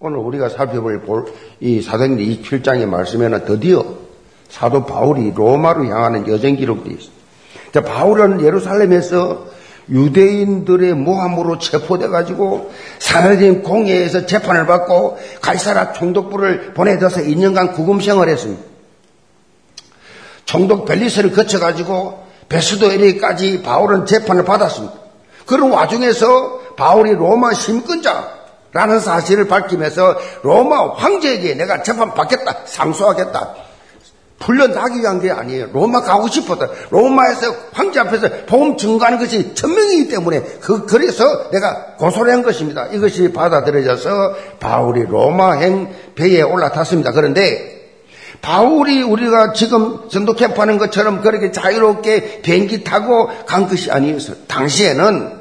오늘 0.00 0.18
우리가 0.18 0.48
살펴볼 0.48 1.26
이 1.60 1.82
사도행전 1.82 2.24
27장의 2.24 2.86
말씀에는 2.86 3.44
드디어 3.44 3.84
사도 4.48 4.86
바울이 4.86 5.32
로마로 5.34 5.86
향하는 5.86 6.28
여정 6.28 6.56
기록이 6.56 6.90
있습니다. 6.90 7.80
바울은 7.82 8.40
예루살렘에서 8.42 9.46
유대인들의 9.90 10.94
모함으로 10.94 11.58
체포돼 11.58 12.08
가지고 12.08 12.70
사내림 12.98 13.62
공회에서 13.62 14.26
재판을 14.26 14.66
받고 14.66 15.18
가이사라 15.40 15.92
총독부를 15.92 16.74
보내져서 16.74 17.22
2년간 17.22 17.74
구금 17.74 18.00
생활 18.00 18.28
했습니다. 18.28 18.62
총독 20.48 20.86
벨리스를 20.86 21.32
거쳐가지고 21.32 22.26
베스도에리까지 22.48 23.62
바울은 23.62 24.06
재판을 24.06 24.44
받았습니다. 24.46 24.94
그런 25.44 25.70
와중에서 25.70 26.60
바울이 26.74 27.12
로마 27.12 27.52
심근자라는 27.52 29.00
사실을 29.00 29.46
밝히면서 29.46 30.16
로마 30.42 30.94
황제에게 30.94 31.54
내가 31.54 31.82
재판 31.82 32.14
받겠다, 32.14 32.60
상소하겠다. 32.64 33.54
풀려나기 34.38 35.00
위한 35.00 35.20
게 35.20 35.30
아니에요. 35.30 35.68
로마 35.74 36.00
가고 36.00 36.28
싶었다. 36.28 36.68
로마에서 36.88 37.54
황제 37.72 38.00
앞에서 38.00 38.28
보험 38.46 38.78
증거하는 38.78 39.18
것이 39.18 39.54
천명이기 39.54 40.08
때문에 40.08 40.40
그, 40.62 40.86
그래서 40.86 41.50
내가 41.50 41.96
고소를 41.98 42.32
한 42.32 42.42
것입니다. 42.42 42.86
이것이 42.86 43.32
받아들여져서 43.32 44.34
바울이 44.60 45.04
로마행 45.04 45.94
배에 46.14 46.40
올라탔습니다. 46.40 47.12
그런데 47.12 47.77
바울이 48.40 49.02
우리가 49.02 49.52
지금 49.52 50.08
전도 50.08 50.34
캠프 50.34 50.60
하는 50.60 50.78
것처럼 50.78 51.22
그렇게 51.22 51.50
자유롭게 51.52 52.42
비행기 52.42 52.84
타고 52.84 53.30
간 53.46 53.68
것이 53.68 53.90
아니었어요. 53.90 54.36
당시에는 54.46 55.38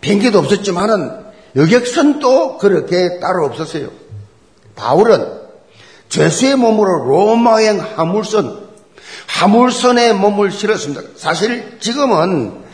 비행기도 0.00 0.38
없었지만은 0.40 1.24
여객선도 1.56 2.58
그렇게 2.58 3.18
따로 3.20 3.46
없었어요. 3.46 3.88
바울은 4.76 5.26
죄수의 6.08 6.56
몸으로 6.56 7.04
로마행 7.08 7.80
화물선, 7.96 8.64
화물선에 9.26 10.12
몸을 10.12 10.50
실었습니다. 10.50 11.02
사실 11.16 11.78
지금은 11.80 12.64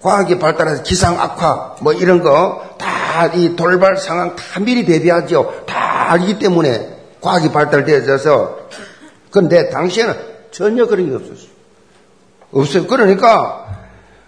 과학이 0.00 0.38
발달해서 0.38 0.82
기상 0.82 1.20
악화 1.20 1.76
뭐 1.80 1.92
이런 1.92 2.22
거 2.22 2.70
다 2.78 3.00
이 3.34 3.56
돌발 3.56 3.96
상황 3.96 4.34
다 4.36 4.60
미리 4.60 4.86
대비하죠. 4.86 5.64
다 5.66 6.12
알기 6.12 6.38
때문에 6.38 6.88
과학이 7.20 7.50
발달되어서 7.50 8.56
그런데 9.30 9.70
당시에는 9.70 10.14
전혀 10.50 10.86
그런 10.86 11.08
게 11.08 11.14
없었어요. 11.14 11.50
없어요. 12.52 12.86
그러니까 12.86 13.66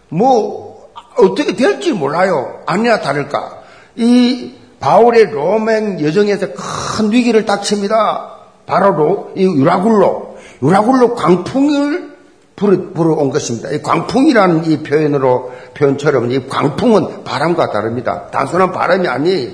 뭐 0.09 0.91
어떻게 1.17 1.57
될지 1.57 1.93
몰라요. 1.93 2.63
아니나 2.67 3.01
다를까. 3.01 3.63
이 3.97 4.55
바울의 4.81 5.31
로맹 5.31 6.01
여정에서 6.01 6.49
큰 6.55 7.13
위기를 7.13 7.45
닥칩니다. 7.45 8.31
바로 8.67 9.33
이 9.37 9.45
유라굴로, 9.45 10.39
유라굴로 10.63 11.15
광풍을 11.15 12.13
불어, 12.57 12.93
불어온 12.93 13.31
것입니다. 13.31 13.71
이 13.71 13.83
광풍이라는 13.83 14.65
이 14.67 14.83
표현으로, 14.83 15.53
표현처럼 15.75 16.31
이 16.31 16.47
광풍은 16.47 17.25
바람과 17.25 17.71
다릅니다. 17.71 18.29
단순한 18.31 18.73
바람이 18.73 19.09
아니에요. 19.09 19.51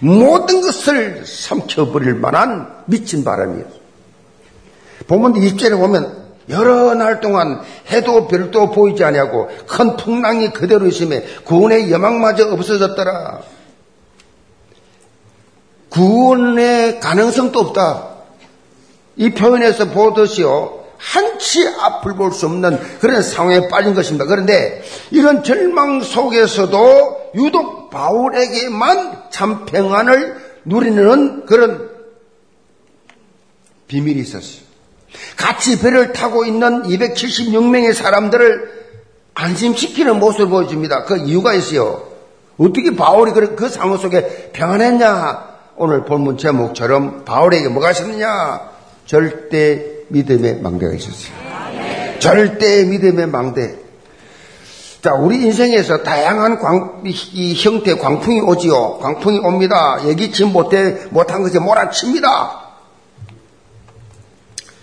모든 0.00 0.60
것을 0.60 1.24
삼켜버릴 1.26 2.14
만한 2.14 2.68
미친 2.86 3.24
바람이에요. 3.24 3.79
보면 5.10 5.34
20절에 5.34 5.76
보면 5.76 6.20
여러 6.50 6.94
날 6.94 7.20
동안 7.20 7.60
해도 7.90 8.28
별도 8.28 8.70
보이지 8.70 9.02
아니하고 9.02 9.48
큰 9.66 9.96
풍랑이 9.96 10.52
그대로 10.52 10.86
있음에 10.86 11.24
구원의 11.44 11.90
여망마저 11.90 12.48
없어졌더라. 12.52 13.40
구원의 15.88 17.00
가능성도 17.00 17.58
없다. 17.58 18.08
이 19.16 19.30
표현에서 19.30 19.86
보듯이요. 19.88 20.78
한치 20.96 21.66
앞을 21.66 22.14
볼 22.14 22.30
수 22.30 22.46
없는 22.46 22.78
그런 23.00 23.22
상황에 23.22 23.68
빠진 23.68 23.94
것입니다. 23.94 24.26
그런데 24.26 24.82
이런 25.10 25.42
절망 25.42 26.02
속에서도 26.02 27.32
유독 27.34 27.90
바울에게만 27.90 29.30
참 29.30 29.64
평안을 29.66 30.36
누리는 30.64 31.46
그런 31.46 31.90
비밀이 33.88 34.20
있었어요. 34.20 34.69
같이 35.36 35.80
배를 35.80 36.12
타고 36.12 36.44
있는 36.44 36.82
276명의 36.84 37.94
사람들을 37.94 38.80
안심시키는 39.34 40.18
모습을 40.18 40.48
보여줍니다. 40.48 41.04
그 41.04 41.16
이유가 41.18 41.54
있어요. 41.54 42.02
어떻게 42.58 42.94
바울이 42.94 43.32
그 43.32 43.68
상황 43.68 43.96
속에 43.96 44.50
평안했냐? 44.52 45.50
오늘 45.76 46.04
본문 46.04 46.36
제목처럼 46.36 47.24
바울에게 47.24 47.68
뭐가 47.68 47.92
있었느냐? 47.92 48.60
절대 49.06 50.04
믿음의 50.08 50.60
망대가 50.60 50.92
있었어요. 50.94 51.32
절대 52.18 52.84
믿음의 52.84 53.28
망대. 53.28 53.76
자, 55.02 55.14
우리 55.14 55.36
인생에서 55.36 56.02
다양한 56.02 56.58
광, 56.58 57.02
이, 57.06 57.54
형태 57.54 57.96
광풍이 57.96 58.40
오지요. 58.40 58.98
광풍이 58.98 59.38
옵니다. 59.38 59.98
예기치 60.04 60.44
못해, 60.44 60.98
못한 61.08 61.42
것에 61.42 61.58
몰아칩니다. 61.58 62.59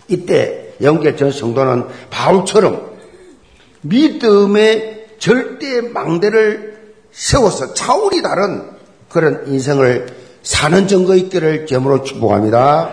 이때 0.07 0.73
영계전 0.81 1.31
성도는 1.31 1.85
바울처럼 2.09 2.97
믿음의 3.81 5.07
절대 5.19 5.81
망대를 5.81 6.77
세워서 7.11 7.73
차원이 7.73 8.21
다른 8.21 8.63
그런 9.09 9.47
인생을 9.47 10.07
사는 10.43 10.87
증거 10.87 11.15
있기를 11.15 11.65
점으로 11.65 12.03
축복합니다. 12.03 12.89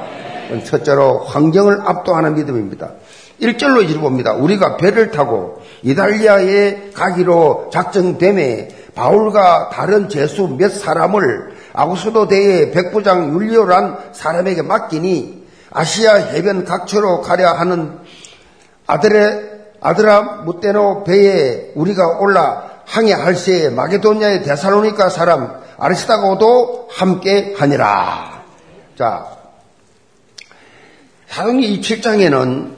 첫째로 0.65 1.21
환경을 1.21 1.81
압도하는 1.83 2.35
믿음입니다. 2.35 2.93
1절로 3.41 3.89
이를 3.89 4.01
봅니다. 4.01 4.33
우리가 4.33 4.77
배를 4.77 5.11
타고 5.11 5.61
이탈리아에 5.83 6.91
가기로 6.95 7.71
작정됨에 7.73 8.69
바울과 8.95 9.71
다른 9.71 10.09
제수 10.09 10.49
몇 10.49 10.71
사람을 10.71 11.53
아구스도 11.73 12.29
대의 12.29 12.71
백부장 12.71 13.35
율리오란 13.35 13.99
사람에게 14.13 14.63
맡기니 14.63 15.44
아시아 15.75 16.15
해변 16.15 16.65
각처로 16.65 17.21
가려 17.21 17.53
하는 17.53 17.99
아들의 18.87 19.51
아드라 19.81 20.23
무테노 20.45 21.05
배에 21.05 21.73
우리가 21.75 22.19
올라 22.21 22.71
항해할 22.87 23.35
새에 23.35 23.71
마게도냐의 23.71 24.45
데살로니카 24.45 25.11
사람 25.11 25.61
아리스타고도 25.77 26.89
함께 26.91 27.55
하니라. 27.59 28.45
자, 28.97 29.27
사도행전 31.29 31.81
27장에는 31.81 32.75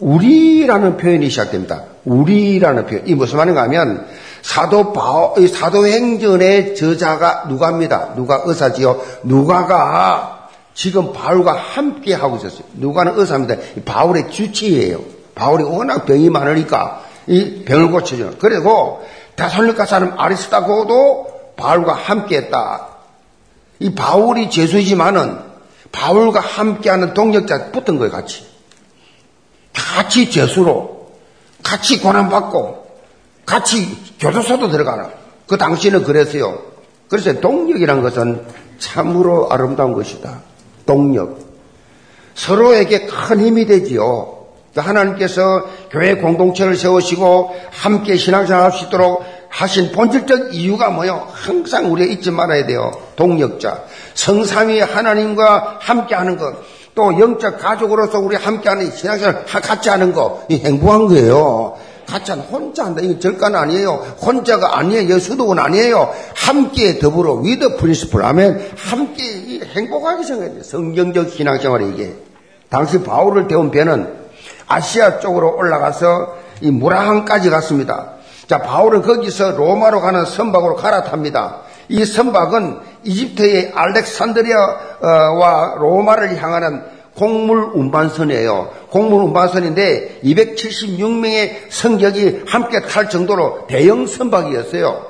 우리라는 0.00 0.96
표현이 0.96 1.30
시작됩니다. 1.30 1.84
우리라는 2.04 2.86
표현. 2.86 3.06
이 3.06 3.14
무슨 3.14 3.36
말인가 3.36 3.62
하면 3.62 4.06
사도 4.42 4.92
바 4.92 5.34
사도행전의 5.36 6.74
저자가 6.74 7.44
누가입니다. 7.48 8.14
누가 8.16 8.42
의사지요. 8.44 9.00
누가가 9.22 10.39
지금 10.74 11.12
바울과 11.12 11.52
함께 11.52 12.14
하고 12.14 12.36
있었어요. 12.36 12.62
누가는 12.74 13.18
의사입니다. 13.18 13.56
바울의 13.84 14.30
주치예요. 14.30 15.00
바울이 15.34 15.64
워낙 15.64 16.06
병이 16.06 16.30
많으니까 16.30 17.04
이 17.26 17.64
병을 17.64 17.90
고쳐줘. 17.90 18.32
그리고 18.38 19.04
다살리카 19.36 19.86
사람 19.86 20.18
아리스타고도 20.18 21.54
바울과 21.56 21.94
함께 21.94 22.36
했다. 22.38 22.88
이 23.78 23.94
바울이 23.94 24.50
제수이지만은 24.50 25.38
바울과 25.92 26.40
함께하는 26.40 27.14
동력자 27.14 27.72
붙은 27.72 27.98
거예요, 27.98 28.12
같이. 28.12 28.46
같이 29.72 30.30
제수로, 30.30 31.10
같이 31.62 32.00
고난받고, 32.00 32.86
같이 33.46 33.96
교도소도 34.20 34.68
들어가라. 34.68 35.10
그 35.46 35.56
당시는 35.56 36.04
그랬어요. 36.04 36.62
그래서 37.08 37.40
동력이란 37.40 38.02
것은 38.02 38.46
참으로 38.78 39.50
아름다운 39.50 39.94
것이다. 39.94 40.42
동력. 40.94 41.38
서로에게 42.34 43.06
큰 43.06 43.38
힘이 43.38 43.64
되지요. 43.66 44.38
하나님께서 44.74 45.64
교회 45.92 46.16
공동체를 46.16 46.76
세우시고 46.76 47.54
함께 47.70 48.16
신앙생활 48.16 48.64
할 48.64 48.72
수 48.72 48.86
있도록 48.86 49.22
하신 49.50 49.92
본질적 49.92 50.52
이유가 50.54 50.90
뭐요? 50.90 51.28
항상 51.32 51.92
우리가 51.92 52.12
잊지 52.12 52.32
말아야 52.32 52.66
돼요. 52.66 52.90
동력자. 53.14 53.84
성삼위 54.14 54.80
하나님과 54.80 55.78
함께 55.80 56.16
하는 56.16 56.36
것. 56.36 56.54
또 56.96 57.16
영적 57.18 57.60
가족으로서 57.60 58.18
우리 58.18 58.34
함께 58.34 58.68
하는 58.68 58.90
신앙생활 58.90 59.44
같이 59.44 59.88
하는 59.90 60.12
거. 60.12 60.42
이 60.48 60.56
행복한 60.56 61.06
거예요. 61.06 61.76
하는 62.10 62.42
혼자 62.44 62.84
한다. 62.84 63.00
이거 63.02 63.18
절간 63.18 63.54
아니에요. 63.54 64.16
혼자가 64.20 64.78
아니에요. 64.78 65.18
수도원 65.18 65.58
아니에요. 65.58 66.12
함께 66.34 66.98
더불어 66.98 67.34
with 67.34 67.76
principle 67.76 68.24
하면 68.24 68.60
함께 68.76 69.60
행복하게 69.74 70.24
생각해야 70.24 70.54
돼요. 70.54 70.62
성경적 70.62 71.30
신앙생활이 71.30 71.90
이게. 71.90 72.14
당시 72.68 73.02
바울을 73.02 73.48
태운 73.48 73.70
배는 73.70 74.20
아시아 74.66 75.20
쪽으로 75.20 75.56
올라가서 75.56 76.36
이 76.60 76.70
무라항까지 76.70 77.50
갔습니다. 77.50 78.12
자, 78.46 78.58
바울은 78.58 79.02
거기서 79.02 79.52
로마로 79.52 80.00
가는 80.00 80.24
선박으로 80.24 80.76
갈아탑니다. 80.76 81.58
이 81.88 82.04
선박은 82.04 82.78
이집트의 83.04 83.72
알렉산드리아와 83.74 85.76
로마를 85.78 86.40
향하는 86.42 86.82
곡물 87.20 87.72
운반선이에요. 87.74 88.86
곡물 88.88 89.24
운반선인데 89.24 90.20
276명의 90.24 91.50
성격이 91.68 92.44
함께 92.46 92.80
탈 92.80 93.10
정도로 93.10 93.66
대형 93.68 94.06
선박이었어요. 94.06 95.06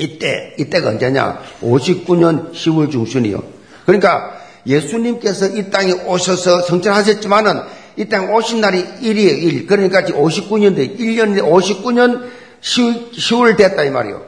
이때, 0.00 0.54
이때가 0.58 0.88
언제냐? 0.88 1.38
59년 1.62 2.52
10월 2.52 2.90
중순이요. 2.90 3.40
그러니까 3.86 4.34
예수님께서 4.66 5.46
이 5.56 5.70
땅에 5.70 5.92
오셔서 5.92 6.62
성전하셨지만은 6.62 7.60
이 7.96 8.06
땅 8.06 8.34
오신 8.34 8.60
날이 8.60 8.84
1이에요, 8.84 9.40
1. 9.40 9.66
그러니까 9.68 10.02
59년대, 10.02 10.98
1년인데 10.98 11.44
59년 11.44 12.24
10, 12.60 13.38
월 13.38 13.54
됐다, 13.54 13.84
이 13.84 13.90
말이요. 13.90 14.20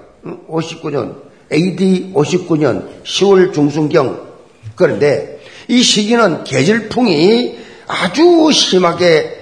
59년, 0.48 1.16
AD 1.52 2.12
59년 2.14 3.02
10월 3.02 3.52
중순경. 3.52 4.24
그런데 4.76 5.35
이 5.68 5.82
시기는 5.82 6.44
계절풍이 6.44 7.58
아주 7.88 8.50
심하게 8.52 9.36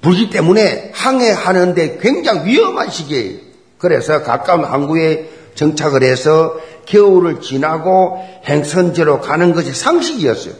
불기 0.00 0.30
때문에 0.30 0.90
항해하는데 0.94 1.98
굉장히 2.00 2.50
위험한 2.50 2.90
시기예요. 2.90 3.38
그래서 3.78 4.22
가까운 4.22 4.64
항구에 4.64 5.28
정착을 5.54 6.02
해서 6.02 6.56
겨울을 6.86 7.40
지나고 7.40 8.24
행선지로 8.46 9.20
가는 9.20 9.52
것이 9.52 9.72
상식이었어요. 9.72 10.54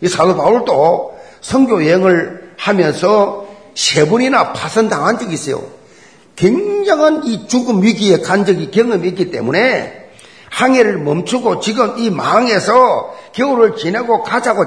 이 0.00 0.08
사도 0.08 0.36
바울도 0.36 1.18
성교 1.40 1.84
여행을 1.84 2.52
하면서 2.56 3.46
세 3.74 4.08
번이나 4.08 4.52
파선당한 4.52 5.18
적이 5.18 5.34
있어요. 5.34 5.62
굉장한 6.36 7.26
이 7.26 7.46
죽음 7.46 7.82
위기에 7.82 8.18
간 8.18 8.44
적이 8.44 8.70
경험이 8.70 9.08
있기 9.08 9.30
때문에 9.30 10.07
항해를 10.58 10.98
멈추고 10.98 11.60
지금 11.60 11.98
이 11.98 12.10
망에서 12.10 13.14
겨울을 13.32 13.76
지내고 13.76 14.24
가자고 14.24 14.64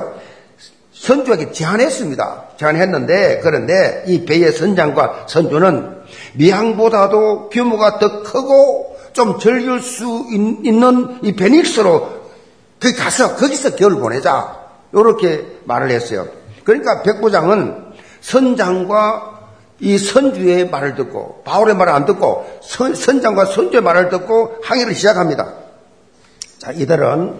선주에게 0.93 1.51
제안했습니다. 1.51 2.43
제안했는데 2.57 3.41
그런데 3.43 4.05
이 4.07 4.23
배의 4.23 4.53
선장과 4.53 5.25
선주는 5.27 5.97
미항보다도 6.35 7.49
규모가 7.49 7.99
더 7.99 8.23
크고 8.23 8.97
좀 9.11 9.37
즐길 9.37 9.81
수 9.81 10.27
있는 10.31 11.17
이 11.23 11.35
베닉스로 11.35 12.21
거기 12.81 12.95
가서 12.95 13.35
거기서 13.35 13.75
겨울 13.75 13.99
보내자 13.99 14.59
이렇게 14.93 15.45
말을 15.65 15.91
했어요. 15.91 16.25
그러니까 16.63 17.01
백부장은 17.03 17.91
선장과 18.21 19.39
이 19.81 19.97
선주의 19.97 20.69
말을 20.69 20.95
듣고 20.95 21.41
바울의 21.43 21.75
말을 21.75 21.91
안 21.91 22.05
듣고 22.05 22.47
선, 22.61 22.93
장과 22.93 23.45
선주의 23.45 23.83
말을 23.83 24.09
듣고 24.09 24.55
항해를 24.63 24.95
시작합니다. 24.95 25.60
자, 26.61 26.71
이들은 26.71 27.39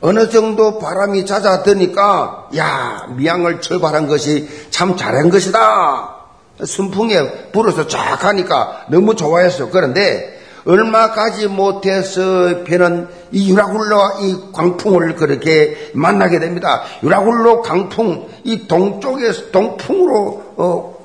어느 0.00 0.28
정도 0.28 0.80
바람이 0.80 1.24
잦아드니까 1.24 2.48
야 2.56 3.06
미양을 3.16 3.60
출발한 3.60 4.08
것이 4.08 4.48
참 4.70 4.96
잘한 4.96 5.30
것이다. 5.30 6.16
순풍에 6.64 7.52
불어서 7.52 7.86
쫙 7.86 8.18
가니까 8.18 8.86
너무 8.88 9.14
좋아했어. 9.14 9.70
그런데 9.70 10.40
얼마 10.64 11.12
가지 11.12 11.46
못해서 11.46 12.64
배는 12.64 13.06
이 13.30 13.52
유라굴로와 13.52 14.14
이 14.22 14.36
광풍을 14.52 15.14
그렇게 15.14 15.92
만나게 15.94 16.40
됩니다. 16.40 16.82
유라굴로 17.04 17.62
강풍, 17.62 18.26
이 18.42 18.66
동쪽에서, 18.66 19.52
동풍으로, 19.52 20.42
어, 20.56 21.04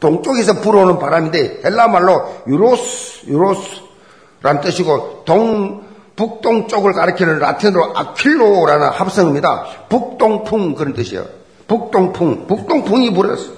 동쪽에서 0.00 0.62
불어오는 0.62 0.98
바람인데, 0.98 1.60
헬라 1.62 1.88
말로 1.88 2.42
유로스, 2.46 3.26
유로스란 3.26 4.62
뜻이고, 4.62 5.24
동, 5.26 5.85
북동쪽을 6.16 6.94
가리키는 6.94 7.38
라틴어로 7.38 7.96
아킬로라는 7.96 8.88
합성입니다. 8.88 9.66
북동풍 9.88 10.74
그런 10.74 10.94
뜻이에요. 10.94 11.26
북동풍, 11.68 12.46
북동풍이 12.46 13.12
불었어. 13.12 13.50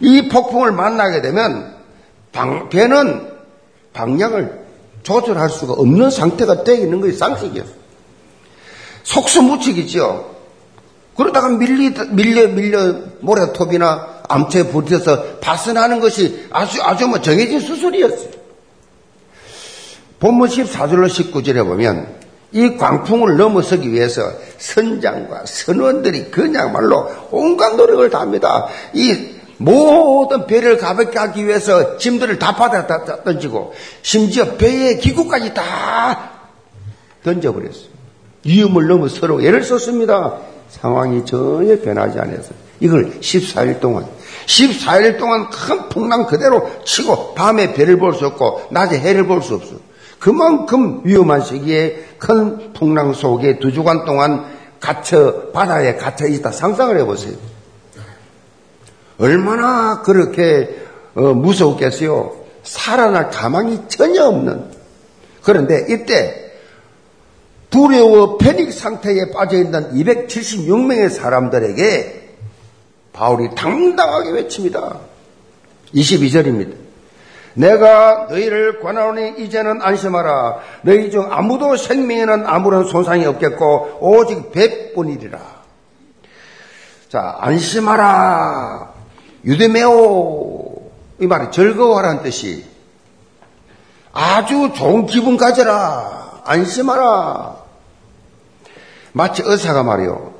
이 0.00 0.28
폭풍을 0.28 0.72
만나게 0.72 1.20
되면 1.20 1.74
방, 2.32 2.68
배는 2.68 3.28
방향을 3.92 4.60
조절할 5.02 5.48
수가 5.48 5.74
없는 5.74 6.10
상태가 6.10 6.64
되어 6.64 6.76
있는 6.76 7.00
것이 7.00 7.16
상식이에요. 7.16 7.64
속수무책이죠. 9.02 10.36
그러다가 11.16 11.48
밀리, 11.48 11.94
밀려, 12.10 12.48
밀려 12.48 12.94
모래톱이나 13.20 14.20
암초에 14.28 14.64
부딪혀서 14.68 15.38
파선하는 15.40 16.00
것이 16.00 16.46
아주, 16.50 16.82
아주 16.82 17.08
뭐 17.08 17.20
정해진 17.20 17.60
수술이었어요. 17.60 18.39
본문 20.20 20.48
14절로 20.48 21.08
19절에 21.08 21.66
보면 21.66 22.06
이 22.52 22.76
광풍을 22.76 23.36
넘어서기 23.36 23.90
위해서 23.92 24.22
선장과 24.58 25.44
선원들이 25.46 26.30
그냥말로 26.30 27.08
온갖 27.30 27.76
노력을 27.76 28.08
다합니다. 28.10 28.66
이 28.92 29.30
모든 29.56 30.46
배를 30.46 30.78
가볍게 30.78 31.18
하기 31.18 31.46
위해서 31.46 31.96
짐들을 31.96 32.38
다 32.38 32.56
받아 32.56 32.86
던지고 33.22 33.72
심지어 34.02 34.56
배의 34.56 34.98
기구까지 34.98 35.54
다 35.54 36.30
던져버렸어요. 37.24 37.90
위험을 38.44 38.86
넘어 38.88 39.08
서로 39.08 39.40
애를 39.42 39.62
썼습니다. 39.62 40.38
상황이 40.70 41.24
전혀 41.24 41.78
변하지 41.80 42.18
않아서 42.20 42.50
이걸 42.80 43.20
14일 43.20 43.80
동안 43.80 44.06
14일 44.46 45.18
동안 45.18 45.50
큰 45.50 45.88
풍랑 45.88 46.26
그대로 46.26 46.70
치고 46.84 47.34
밤에 47.34 47.72
배를 47.74 47.98
볼 47.98 48.14
수 48.14 48.26
없고 48.26 48.68
낮에 48.70 48.98
해를 48.98 49.26
볼 49.26 49.42
수 49.42 49.54
없어. 49.54 49.89
그만큼 50.20 51.00
위험한 51.04 51.42
시기에 51.42 52.04
큰 52.18 52.72
풍랑 52.74 53.14
속에 53.14 53.58
두 53.58 53.72
주간 53.72 54.04
동안 54.04 54.44
갇혀 54.78 55.50
바다에 55.52 55.96
갇혀 55.96 56.26
있다 56.26 56.52
상상을 56.52 56.96
해보세요. 56.98 57.34
얼마나 59.18 60.02
그렇게 60.02 60.78
어, 61.14 61.34
무서웠겠어요. 61.34 62.36
살아날 62.62 63.30
가망이 63.30 63.88
전혀 63.88 64.24
없는. 64.24 64.70
그런데 65.42 65.86
이때 65.88 66.52
두려워 67.70 68.36
패닉 68.36 68.72
상태에 68.72 69.30
빠져 69.32 69.56
있는 69.56 69.92
276명의 69.94 71.08
사람들에게 71.08 72.36
바울이 73.12 73.54
당당하게 73.54 74.30
외칩니다. 74.32 74.98
22절입니다. 75.94 76.89
내가 77.54 78.26
너희를 78.30 78.80
권하오니 78.80 79.34
이제는 79.38 79.82
안심하라. 79.82 80.58
너희 80.82 81.10
중 81.10 81.26
아무도 81.30 81.76
생명에는 81.76 82.46
아무런 82.46 82.84
손상이 82.84 83.26
없겠고 83.26 83.98
오직 84.00 84.52
배뿐이리라. 84.52 85.38
자, 87.08 87.36
안심하라. 87.40 88.92
유대메오. 89.44 90.70
이 91.20 91.26
말이 91.26 91.50
즐거워하라는 91.50 92.22
뜻이 92.22 92.64
아주 94.12 94.72
좋은 94.74 95.06
기분 95.06 95.36
가져라. 95.36 96.42
안심하라. 96.44 97.56
마치 99.12 99.42
의사가 99.44 99.82
말이요. 99.82 100.34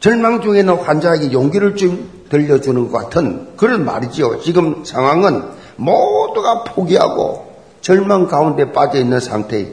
절망 0.00 0.40
중에 0.40 0.60
있는 0.60 0.76
환자에게 0.76 1.32
용기를 1.32 1.76
좀 1.76 2.26
들려주는 2.30 2.90
것 2.90 2.98
같은 2.98 3.56
그런 3.56 3.84
말이지요. 3.84 4.40
지금 4.40 4.84
상황은 4.84 5.57
모두가 5.78 6.64
포기하고 6.64 7.48
절망 7.80 8.26
가운데 8.26 8.72
빠져 8.72 8.98
있는 8.98 9.20
상태. 9.20 9.72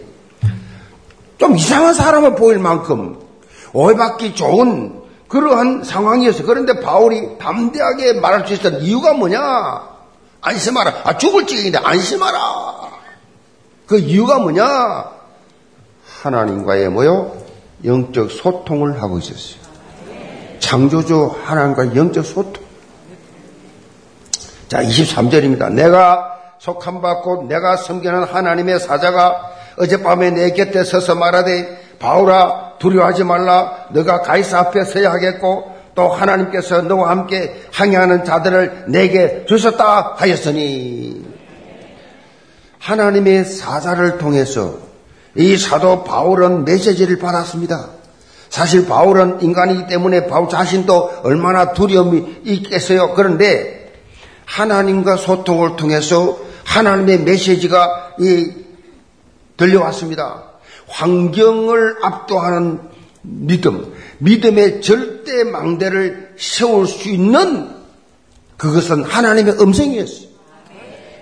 좀 1.38 1.58
이상한 1.58 1.94
사람을 1.94 2.36
보일 2.36 2.60
만큼 2.60 3.20
오해받기 3.74 4.36
좋은 4.36 5.02
그러한 5.28 5.84
상황이었어. 5.84 6.44
그런데 6.44 6.80
바울이 6.80 7.38
담대하게 7.39 8.13
말할 8.13 8.48
수 8.48 8.54
있었던 8.54 8.82
이유가 8.82 9.13
뭐냐? 9.13 9.39
안심하라. 10.41 10.94
아, 11.04 11.18
죽을 11.18 11.46
지경인데 11.46 11.80
안심하라. 11.80 12.39
그 13.88 13.98
이유가 13.98 14.39
뭐냐? 14.39 15.12
하나님과의 16.22 16.89
뭐요? 16.89 17.36
영적 17.84 18.32
소통을 18.32 19.02
하고 19.02 19.18
있었어요. 19.18 19.65
창조주 20.60 21.36
하나님과 21.44 21.96
영적 21.96 22.26
소통. 22.26 22.64
자, 24.67 24.82
23절입니다. 24.82 25.71
내가 25.73 26.34
속한 26.58 27.01
받고 27.01 27.45
내가 27.47 27.78
섬기는 27.78 28.23
하나님의 28.23 28.80
사자가 28.80 29.51
어젯밤에 29.78 30.32
내 30.32 30.51
곁에 30.51 30.84
서서 30.84 31.15
말하되 31.15 31.97
바울아 31.99 32.78
두려워하지 32.80 33.23
말라 33.25 33.88
너가 33.91 34.21
가이사 34.21 34.60
앞에 34.60 34.84
서야 34.86 35.12
하겠고 35.12 35.75
또 35.93 36.10
하나님께서 36.10 36.82
너와 36.82 37.10
함께 37.10 37.63
항해하는 37.71 38.25
자들을 38.25 38.86
내게 38.88 39.45
주셨다 39.45 40.15
하였으니 40.17 41.25
하나님의 42.80 43.45
사자를 43.45 44.17
통해서 44.17 44.78
이 45.36 45.58
사도 45.58 46.04
바울은 46.04 46.65
메시지를 46.65 47.19
받았습니다. 47.19 47.89
사실 48.49 48.88
바울은 48.88 49.41
인간이기 49.41 49.88
때문에 49.88 50.28
바울 50.28 50.49
자신도 50.49 51.21
얼마나 51.23 51.73
두려움이 51.73 52.41
있겠어요. 52.45 53.13
그런데 53.13 53.85
하나님과 54.45 55.17
소통을 55.17 55.75
통해서 55.75 56.38
하나님의 56.63 57.19
메시지가 57.19 58.15
들려왔습니다. 59.58 60.43
환경을 60.88 61.97
압도하는 62.01 62.79
믿음, 63.21 63.93
믿음의 64.19 64.81
절대 64.81 65.43
망대를 65.43 66.36
세울 66.38 66.88
수 66.88 67.10
있는 67.10 67.69
그것은 68.58 69.03
하나님의 69.03 69.60
음성이었어요. 69.60 70.36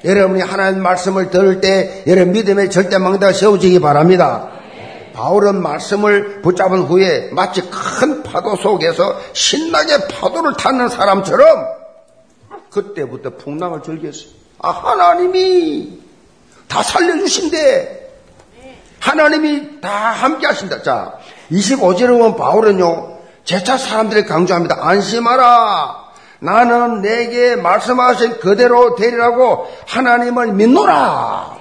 여러분이 0.05 0.41
하나님 0.41 0.83
말씀을 0.83 1.29
들을 1.29 1.62
때 1.62 2.03
여러분 2.07 2.33
믿음의 2.33 2.69
절대 2.69 2.97
망대가 2.97 3.31
세워지기 3.31 3.79
바랍니다. 3.79 4.49
바울은 5.13 5.62
말씀을 5.62 6.41
붙잡은 6.41 6.81
후에 6.81 7.29
마치 7.31 7.62
큰 7.69 8.23
파도 8.23 8.55
속에서 8.55 9.19
신나게 9.31 10.07
파도를 10.07 10.53
타는 10.57 10.89
사람처럼 10.89 11.83
그때부터 12.73 13.31
풍랑을 13.38 13.81
즐겼어요. 13.83 14.29
아, 14.59 14.69
하나님이 14.69 15.99
다 16.67 16.81
살려주신대. 16.81 18.01
하나님이 18.99 19.81
다 19.81 19.89
함께 19.89 20.47
하신다. 20.47 20.81
자, 20.81 21.13
25절에 21.51 22.07
보면 22.07 22.36
바울은요, 22.38 23.17
제차 23.43 23.77
사람들이 23.77 24.25
강조합니다. 24.25 24.77
안심하라. 24.79 26.03
나는 26.39 27.01
내게 27.01 27.55
말씀하신 27.55 28.39
그대로 28.39 28.95
되리라고 28.95 29.67
하나님을 29.88 30.53
믿노라. 30.53 31.57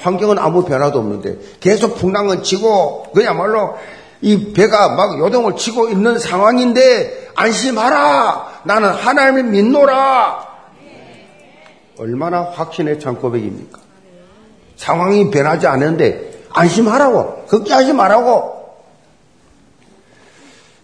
환경은 0.00 0.38
아무 0.38 0.64
변화도 0.64 0.98
없는데 0.98 1.36
계속 1.60 1.96
풍랑은 1.96 2.42
치고 2.42 3.12
그야말로 3.14 3.76
이 4.20 4.52
배가 4.52 4.90
막 4.90 5.18
요동을 5.18 5.56
치고 5.56 5.88
있는 5.88 6.18
상황인데 6.18 7.30
안심하라. 7.34 8.55
나는 8.66 8.88
하나님을 8.90 9.44
믿노라. 9.44 10.46
얼마나 11.98 12.42
확신의 12.42 12.98
창고백입니까? 13.00 13.78
상황이 14.76 15.30
변하지 15.30 15.66
않는데 15.66 16.44
안심하라고, 16.50 17.44
걱정하지 17.46 17.92
말라고. 17.92 18.76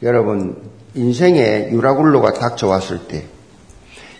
여러분, 0.02 0.70
인생에 0.94 1.70
유라굴로가 1.70 2.34
닥쳐왔을 2.34 3.08
때, 3.08 3.24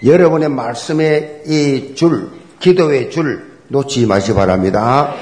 여러분의 0.05 0.49
말씀의 0.49 1.43
이 1.47 1.95
줄, 1.95 2.31
기도의 2.59 3.11
줄 3.11 3.61
놓지 3.69 4.07
마시 4.07 4.35
바랍니다. 4.35 5.15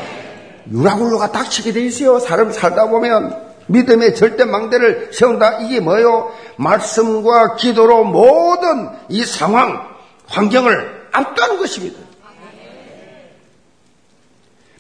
유라굴로가 0.72 1.32
닥치게 1.32 1.72
돼 1.72 1.84
있어요. 1.84 2.18
사람 2.18 2.52
살다 2.52 2.88
보면 2.88 3.49
믿음의 3.70 4.14
절대 4.14 4.44
망대를 4.44 5.10
세운다. 5.12 5.60
이게 5.60 5.80
뭐요? 5.80 6.34
말씀과 6.56 7.56
기도로 7.56 8.04
모든 8.04 8.88
이 9.08 9.24
상황, 9.24 9.88
환경을 10.26 11.08
압도하는 11.12 11.58
것입니다. 11.58 11.98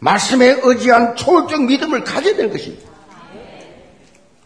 말씀에 0.00 0.60
의지한 0.62 1.14
초월적 1.16 1.64
믿음을 1.64 2.04
가져야 2.04 2.36
되는 2.36 2.50
것입니다. 2.50 2.88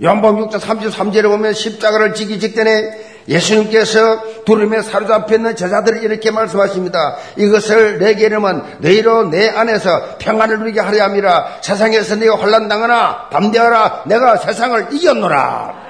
요한복음 0.02 0.48
6장 0.48 0.58
33절에 0.58 1.22
보면 1.24 1.52
십자가를 1.52 2.14
지기 2.14 2.40
직전에 2.40 3.13
예수님께서 3.28 4.44
두름에 4.44 4.82
사로잡혀 4.82 5.36
있는 5.36 5.56
제자들을 5.56 6.02
이렇게 6.02 6.30
말씀하십니다. 6.30 7.16
이것을 7.36 7.98
내게 7.98 8.26
이름은 8.26 8.62
너희로 8.80 9.30
내 9.30 9.48
안에서 9.48 10.16
평안을 10.18 10.58
누리게 10.58 10.80
하려 10.80 11.04
함이라 11.04 11.58
세상에서 11.62 12.16
네가 12.16 12.36
혼란 12.36 12.68
당하나 12.68 13.28
담대하라 13.30 14.04
내가 14.06 14.36
세상을 14.36 14.88
이겼노라. 14.92 15.84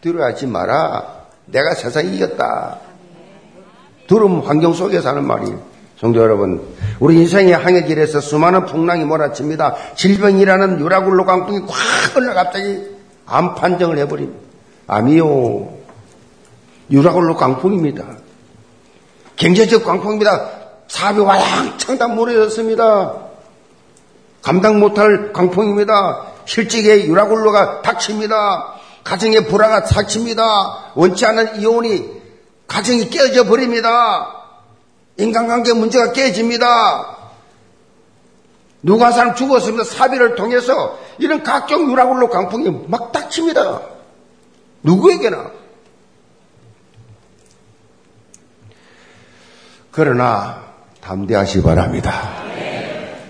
두려워하지 0.00 0.46
마라. 0.46 1.20
내가 1.46 1.74
세상 1.74 2.06
이겼다. 2.06 2.78
두름 4.06 4.40
환경 4.40 4.72
속에 4.72 5.00
사는 5.00 5.22
말이에요. 5.24 5.70
성도 6.00 6.20
여러분, 6.20 6.66
우리 6.98 7.16
인생의 7.16 7.52
항해 7.52 7.84
길에서 7.84 8.20
수많은 8.20 8.64
풍랑이 8.64 9.04
몰아칩니다. 9.04 9.76
질병이라는 9.96 10.80
유라굴로 10.80 11.26
강풍이 11.26 11.60
확 11.68 12.16
올라 12.16 12.32
갑자기 12.32 12.86
암 13.26 13.54
판정을 13.54 13.98
해버린 13.98 14.34
암이요. 14.86 15.79
유라굴로 16.90 17.36
광풍입니다. 17.36 18.04
경제적 19.36 19.84
광풍입니다. 19.84 20.50
사업이 20.88 21.20
와랑창 21.20 21.98
다 21.98 22.08
무너졌습니다. 22.08 23.14
감당 24.42 24.80
못할 24.80 25.32
광풍입니다. 25.32 26.26
실직의 26.44 27.06
유라굴로가 27.06 27.82
닥칩니다. 27.82 28.74
가정의 29.04 29.46
불화가 29.46 29.84
닥칩니다. 29.84 30.92
원치 30.94 31.24
않은 31.26 31.60
이혼이 31.60 32.20
가정이 32.66 33.08
깨져 33.10 33.44
버립니다. 33.44 34.44
인간관계 35.16 35.74
문제가 35.74 36.12
깨집니다. 36.12 37.16
누가 38.82 39.06
한 39.06 39.12
사람 39.12 39.34
죽었습니다. 39.34 39.84
사비를 39.84 40.34
통해서 40.34 40.98
이런 41.18 41.42
각종 41.42 41.90
유라굴로 41.90 42.30
강풍이 42.30 42.86
막 42.88 43.12
닥칩니다. 43.12 43.82
누구에게나. 44.82 45.59
그러나 50.00 50.62
담대하시 51.02 51.60
바랍니다. 51.60 52.22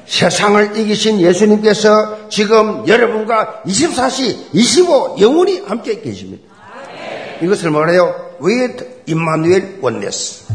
세상을 0.06 0.76
이기신 0.76 1.20
예수님께서 1.20 2.28
지금 2.28 2.87
여러분과 2.87 3.62
24시, 3.66 4.50
25 4.52 5.16
영원히 5.18 5.62
함께 5.66 6.00
계십니다. 6.00 6.44
이것을 7.42 7.72
말해요. 7.72 8.14
with 8.40 8.87
Emmanuel 9.09 9.80
oneness. 9.83 10.46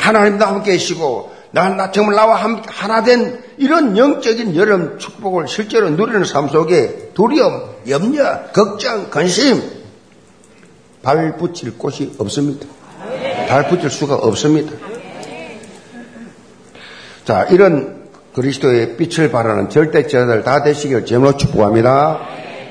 하나님도 0.00 0.44
함께 0.44 0.72
계시고 0.72 1.32
나, 1.52 1.68
나 1.68 1.92
정말 1.92 2.16
나와 2.16 2.34
하나 2.66 3.04
된 3.04 3.40
이런 3.56 3.96
영적인 3.96 4.56
여름 4.56 4.98
축복을 4.98 5.46
실제로 5.46 5.88
누리는 5.88 6.24
삶 6.24 6.48
속에 6.48 7.12
두려움, 7.14 7.62
염려, 7.88 8.50
걱정, 8.52 9.08
근심 9.08 9.62
발 11.00 11.36
붙일 11.36 11.78
곳이 11.78 12.12
없습니다. 12.18 12.66
발 13.48 13.68
붙일 13.68 13.88
수가 13.88 14.16
없습니다. 14.16 14.93
자, 17.24 17.44
이런 17.44 18.04
그리스도의 18.34 18.96
빛을 18.96 19.30
바라는 19.30 19.70
절대자들 19.70 20.42
다 20.44 20.62
되시길 20.62 21.06
제물로 21.06 21.38
축복합니다. 21.38 22.20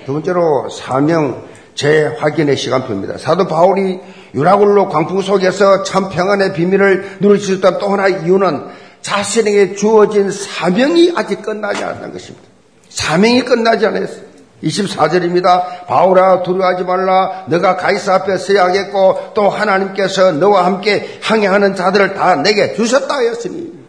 두 0.06 0.14
번째로 0.14 0.70
사명 0.70 1.44
재확인의 1.74 2.56
시간표입니다. 2.56 3.18
사도 3.18 3.48
바울이 3.48 4.00
유라굴로 4.36 4.90
광풍 4.90 5.22
속에서 5.22 5.82
참 5.82 6.10
평안의 6.10 6.54
비밀을 6.54 7.18
누릴 7.20 7.40
수 7.40 7.54
있던 7.54 7.80
또 7.80 7.90
하나의 7.90 8.24
이유는 8.24 8.66
자신에게 9.02 9.74
주어진 9.74 10.30
사명이 10.30 11.14
아직 11.16 11.42
끝나지 11.42 11.84
않았다는 11.84 12.14
것입니다. 12.14 12.48
사명이 12.90 13.46
끝나지 13.46 13.88
않았어요. 13.88 14.34
24절입니다. 14.64 15.88
바울아 15.88 16.44
두려워하지 16.44 16.84
말라. 16.84 17.46
너가 17.48 17.76
가이사 17.76 18.16
앞에 18.16 18.38
서야 18.38 18.66
하겠고 18.66 19.32
또 19.34 19.50
하나님께서 19.50 20.32
너와 20.34 20.66
함께 20.66 21.18
항해하는 21.22 21.76
자들을 21.76 22.14
다 22.14 22.36
내게 22.36 22.76
주셨다 22.76 23.16
하였으니 23.16 23.83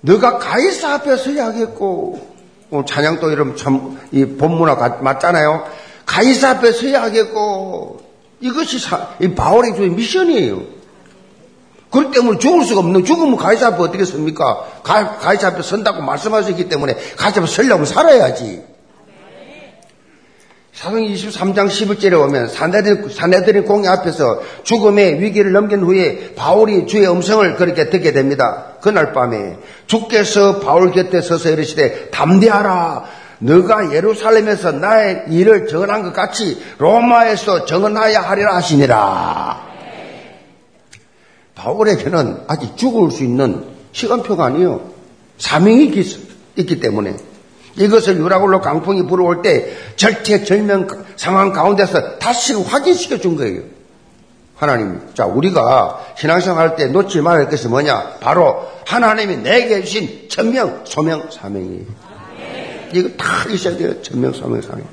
너가 0.00 0.38
가이사 0.38 0.94
앞에 0.94 1.16
서야 1.16 1.46
하겠고 1.46 2.20
오늘 2.70 2.86
찬양도 2.86 3.30
이름 3.30 3.56
참 3.56 3.96
이 4.12 4.24
본문화 4.24 4.98
맞잖아요. 5.00 5.66
가이사 6.04 6.50
앞에 6.50 6.72
서야 6.72 7.02
하겠고 7.02 8.00
이것이 8.40 8.78
사, 8.78 9.08
이 9.20 9.28
바울의 9.34 9.74
주의 9.74 9.90
미션이에요. 9.90 10.62
그렇기 11.90 12.12
때문에 12.14 12.38
죽을 12.38 12.64
수가 12.64 12.80
없는 12.80 13.04
죽으면 13.04 13.36
가이사 13.36 13.68
앞에 13.68 13.82
어떻게 13.82 14.04
섭니까? 14.04 14.64
가, 14.82 15.16
가이사 15.18 15.48
앞에 15.48 15.62
선다고 15.62 16.02
말씀하셨기 16.02 16.68
때문에 16.68 16.96
가이사 17.16 17.40
앞에 17.40 17.50
서려면 17.50 17.86
살아야지. 17.86 18.62
사도행 20.76 21.06
23장 21.14 21.68
11절에 21.68 22.20
오면 22.20 22.48
사내들, 22.48 23.10
사내들의 23.10 23.64
공의 23.64 23.88
앞에서 23.88 24.42
죽음의 24.62 25.22
위기를 25.22 25.52
넘긴 25.52 25.80
후에 25.80 26.34
바울이 26.34 26.86
주의 26.86 27.08
음성을 27.10 27.56
그렇게 27.56 27.88
듣게 27.88 28.12
됩니다. 28.12 28.74
그날 28.82 29.14
밤에 29.14 29.56
주께서 29.86 30.60
바울 30.60 30.92
곁에 30.92 31.22
서서 31.22 31.50
이르시되 31.50 32.10
담대하라. 32.10 33.04
너가 33.38 33.94
예루살렘에서 33.94 34.72
나의 34.72 35.24
일을 35.30 35.66
전한 35.66 36.02
것 36.02 36.12
같이 36.12 36.62
로마에서 36.76 37.64
전하여 37.64 38.20
하리라 38.20 38.56
하시니라. 38.56 39.66
바울에게는 41.54 42.42
아직 42.48 42.76
죽을 42.76 43.10
수 43.10 43.24
있는 43.24 43.64
시간표가 43.92 44.44
아니에요. 44.44 44.90
사명이 45.38 45.90
있기 46.56 46.80
때문에 46.80 47.16
이것을 47.76 48.16
유라굴로 48.18 48.60
강풍이 48.60 49.06
불어올 49.06 49.42
때 49.42 49.76
절체절명 49.96 50.88
상황 51.16 51.52
가운데서 51.52 52.18
다시 52.18 52.54
확인시켜 52.54 53.18
준 53.18 53.36
거예요. 53.36 53.62
하나님. 54.56 55.00
자, 55.14 55.26
우리가 55.26 56.00
신앙생활 56.16 56.70
할 56.70 56.76
때 56.76 56.86
놓지 56.86 57.20
말아야 57.20 57.42
할 57.44 57.50
것이 57.50 57.68
뭐냐? 57.68 58.16
바로 58.20 58.66
하나님이 58.86 59.36
내게 59.38 59.82
주신 59.82 60.28
천명, 60.30 60.82
소명, 60.84 61.28
사명이에요. 61.30 61.84
이거 62.92 63.08
다 63.18 63.44
있어야 63.50 63.76
돼요. 63.76 64.00
천명, 64.02 64.32
소명, 64.32 64.62
사명. 64.62 64.86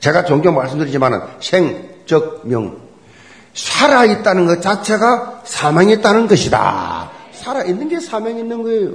제가 0.00 0.24
종종 0.24 0.54
말씀드리지만은 0.56 1.20
생, 1.40 1.88
적, 2.06 2.46
명. 2.46 2.78
살아 3.54 4.04
있다는 4.04 4.46
것 4.46 4.60
자체가 4.60 5.42
사명이 5.44 5.94
있다는 5.94 6.26
것이다. 6.26 7.10
살아 7.32 7.62
있는 7.62 7.88
게 7.88 8.00
사명이 8.00 8.40
있는 8.40 8.62
거예요. 8.64 8.90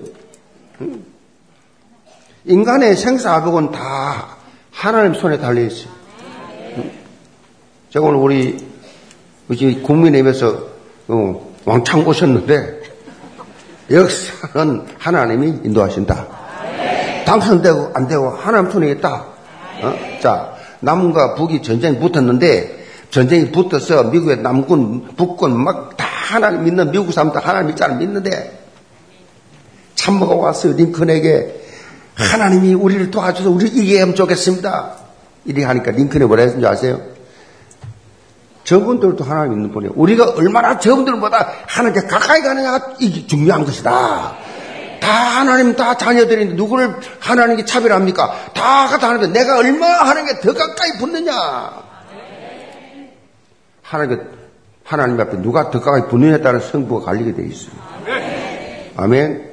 인간의 2.45 2.95
생사복은 2.95 3.71
다 3.71 4.37
하나님 4.71 5.13
손에 5.13 5.37
달려 5.37 5.61
있어요. 5.61 5.91
제가 7.91 8.05
오늘 8.05 8.19
우리 9.47 9.81
국민의힘에서 9.83 10.71
어, 11.09 11.53
왕창 11.65 12.05
오셨는데 12.07 12.81
역사는 13.91 14.87
하나님이 14.97 15.59
인도하신다. 15.65 16.27
당선되고 17.25 17.91
안 17.93 18.07
되고 18.07 18.29
하나님 18.29 18.71
손에 18.71 18.91
있다. 18.91 19.25
어? 19.83 19.93
자, 20.21 20.55
남과 20.79 21.35
북이 21.35 21.61
전쟁이 21.61 21.99
붙었는데 21.99 22.85
전쟁이 23.09 23.51
붙어서 23.51 24.05
미국의 24.05 24.37
남군, 24.37 25.15
북군 25.15 25.57
막 25.63 25.97
다 25.97 26.05
하나님 26.31 26.63
믿는 26.63 26.91
미국 26.91 27.11
사람들 27.11 27.45
하나님 27.45 27.67
믿자는 27.67 27.99
믿는데 27.99 28.59
참모가 29.95 30.35
왔어요. 30.35 30.73
링컨에게 30.77 31.60
하나님이 32.21 32.73
우리를 32.73 33.11
도와줘서 33.11 33.49
이기게 33.59 33.99
하면 34.01 34.15
좋겠습니다. 34.15 34.95
이렇게 35.45 35.65
하니까 35.65 35.91
링컨이 35.91 36.25
뭐라 36.25 36.43
했는지 36.43 36.65
아세요? 36.67 37.01
저분들도 38.63 39.23
하나님 39.23 39.53
있는 39.53 39.71
분이에요. 39.71 39.93
우리가 39.95 40.31
얼마나 40.31 40.79
저분들보다 40.79 41.49
하나님께 41.67 42.07
가까이 42.07 42.41
가느냐가 42.41 42.93
이게 42.99 43.25
중요한 43.25 43.65
것이다. 43.65 44.35
다 44.99 45.11
하나님 45.11 45.75
다 45.75 45.97
자녀들인데 45.97 46.53
누구를 46.55 46.95
하나님께 47.19 47.65
차별합니까? 47.65 48.51
다가 48.53 48.99
다 48.99 49.09
하는데 49.09 49.27
내가 49.27 49.57
얼마나 49.57 50.03
하나님께 50.03 50.41
더 50.41 50.53
가까이 50.53 50.97
붙느냐? 50.99 51.33
하나님께 53.81 54.23
하나님 54.83 55.19
앞에 55.19 55.41
누가 55.41 55.71
더 55.71 55.81
가까이 55.81 56.07
붙느냐에 56.07 56.41
따라 56.41 56.59
성부가 56.59 57.05
갈리게 57.05 57.33
되어 57.33 57.45
있습니다. 57.45 57.83
아멘. 58.97 59.50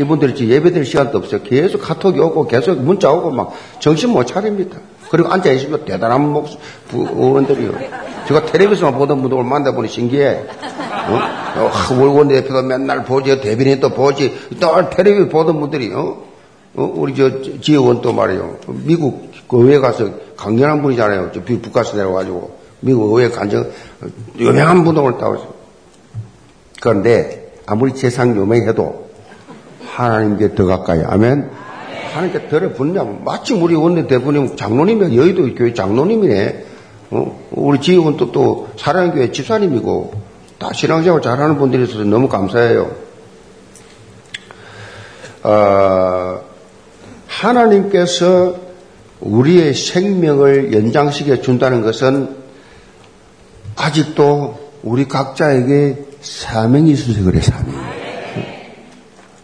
이분들이 0.00 0.34
지금 0.34 0.52
예배드릴 0.52 0.84
시간도 0.86 1.18
없어요. 1.18 1.42
계속 1.42 1.82
카톡이 1.82 2.18
오고 2.18 2.46
계속 2.46 2.78
문자 2.78 3.10
오고 3.12 3.30
막 3.30 3.52
정신 3.80 4.10
못 4.10 4.24
차립니다. 4.24 4.78
그리고 5.10 5.28
앉아계시면 5.28 5.84
대단한 5.84 6.32
목, 6.32 6.48
의원들이요. 6.92 7.72
제가 8.28 8.46
텔레비전만 8.46 8.98
보던 8.98 9.20
분들 9.20 9.42
만나보니 9.42 9.88
신기해. 9.88 10.44
어? 11.08 11.18
어, 11.56 11.70
월권 11.98 12.28
대표도 12.28 12.62
맨날 12.62 13.04
보지, 13.04 13.40
대변인 13.40 13.80
또 13.80 13.90
보지, 13.90 14.32
또 14.60 14.88
텔레비전 14.90 15.28
보던 15.28 15.58
분들이, 15.60 15.92
어? 15.92 16.22
어? 16.76 16.92
우리 16.94 17.14
저 17.16 17.42
지혜원 17.60 18.00
또 18.00 18.12
말이에요. 18.12 18.56
미국 18.68 19.32
그 19.48 19.64
의회 19.64 19.80
가서 19.80 20.10
강렬한 20.36 20.80
분이잖아요. 20.80 21.32
저 21.34 21.42
북가서 21.42 21.96
내려가지고. 21.96 22.60
미국 22.82 23.14
의회 23.14 23.28
간정, 23.28 23.70
유명한 24.38 24.84
분동을 24.84 25.18
따오죠. 25.18 25.52
그런데 26.80 27.52
아무리 27.66 27.94
세상 27.94 28.34
유명해도 28.34 29.09
하나님께 29.94 30.54
더 30.54 30.66
가까이. 30.66 31.02
아멘. 31.04 31.50
하나님께 32.12 32.48
덜어 32.48 32.72
붙냐면 32.72 33.24
마침 33.24 33.62
우리 33.62 33.74
원내 33.74 34.06
대부님 34.06 34.56
장로님이 34.56 35.16
여의도 35.16 35.54
교회 35.54 35.74
장로님이네. 35.74 36.66
어? 37.10 37.40
우리 37.50 37.80
지역은 37.80 38.16
또, 38.16 38.30
또 38.32 38.68
사랑교회 38.76 39.32
집사님이고 39.32 40.12
다 40.58 40.72
신앙생활 40.72 41.22
잘하는 41.22 41.58
분들이 41.58 41.84
있어서 41.84 42.04
너무 42.04 42.28
감사해요. 42.28 42.90
어, 45.42 46.40
하나님께서 47.26 48.56
우리의 49.20 49.74
생명을 49.74 50.72
연장시켜 50.72 51.40
준다는 51.40 51.82
것은 51.82 52.36
아직도 53.76 54.58
우리 54.82 55.08
각자에게 55.08 56.04
사명이 56.20 56.90
있어서 56.92 57.22
그래, 57.24 57.40
사명. 57.40 57.89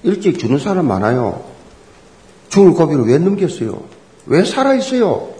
일찍 0.06 0.38
주는 0.38 0.58
사람 0.58 0.86
많아요. 0.86 1.44
죽을 2.48 2.74
고비를 2.74 3.06
왜 3.06 3.18
넘겼어요? 3.18 3.82
왜 4.26 4.44
살아있어요? 4.44 5.30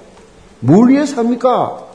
뭘 0.61 0.91
위해 0.91 1.07
삽니까? 1.07 1.87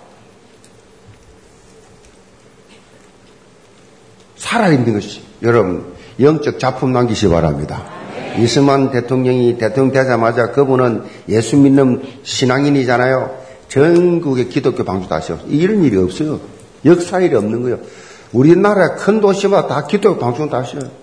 살아있는 4.38 4.94
것이. 4.94 5.22
여러분, 5.44 5.94
영적 6.20 6.60
작품 6.60 6.94
남기시 6.94 7.28
바랍니다. 7.28 7.84
이승만 8.40 8.92
대통령이 8.92 9.58
대통령 9.58 9.94
되자마자 9.94 10.52
그분은 10.52 11.04
예수 11.28 11.58
믿는 11.58 12.04
신앙인이잖아요. 12.24 13.38
전국의 13.68 14.48
기독교 14.48 14.86
방주다 14.86 15.18
하세요. 15.18 15.40
이런 15.48 15.84
일이 15.84 15.98
없어요. 15.98 16.40
역사 16.86 17.20
일이 17.20 17.36
없는 17.36 17.64
거예요. 17.64 17.80
우리나라 18.32 18.96
큰 18.96 19.20
도시마다 19.20 19.68
다 19.68 19.88
기독교 19.88 20.20
방송도 20.20 20.56
하세요. 20.56 21.01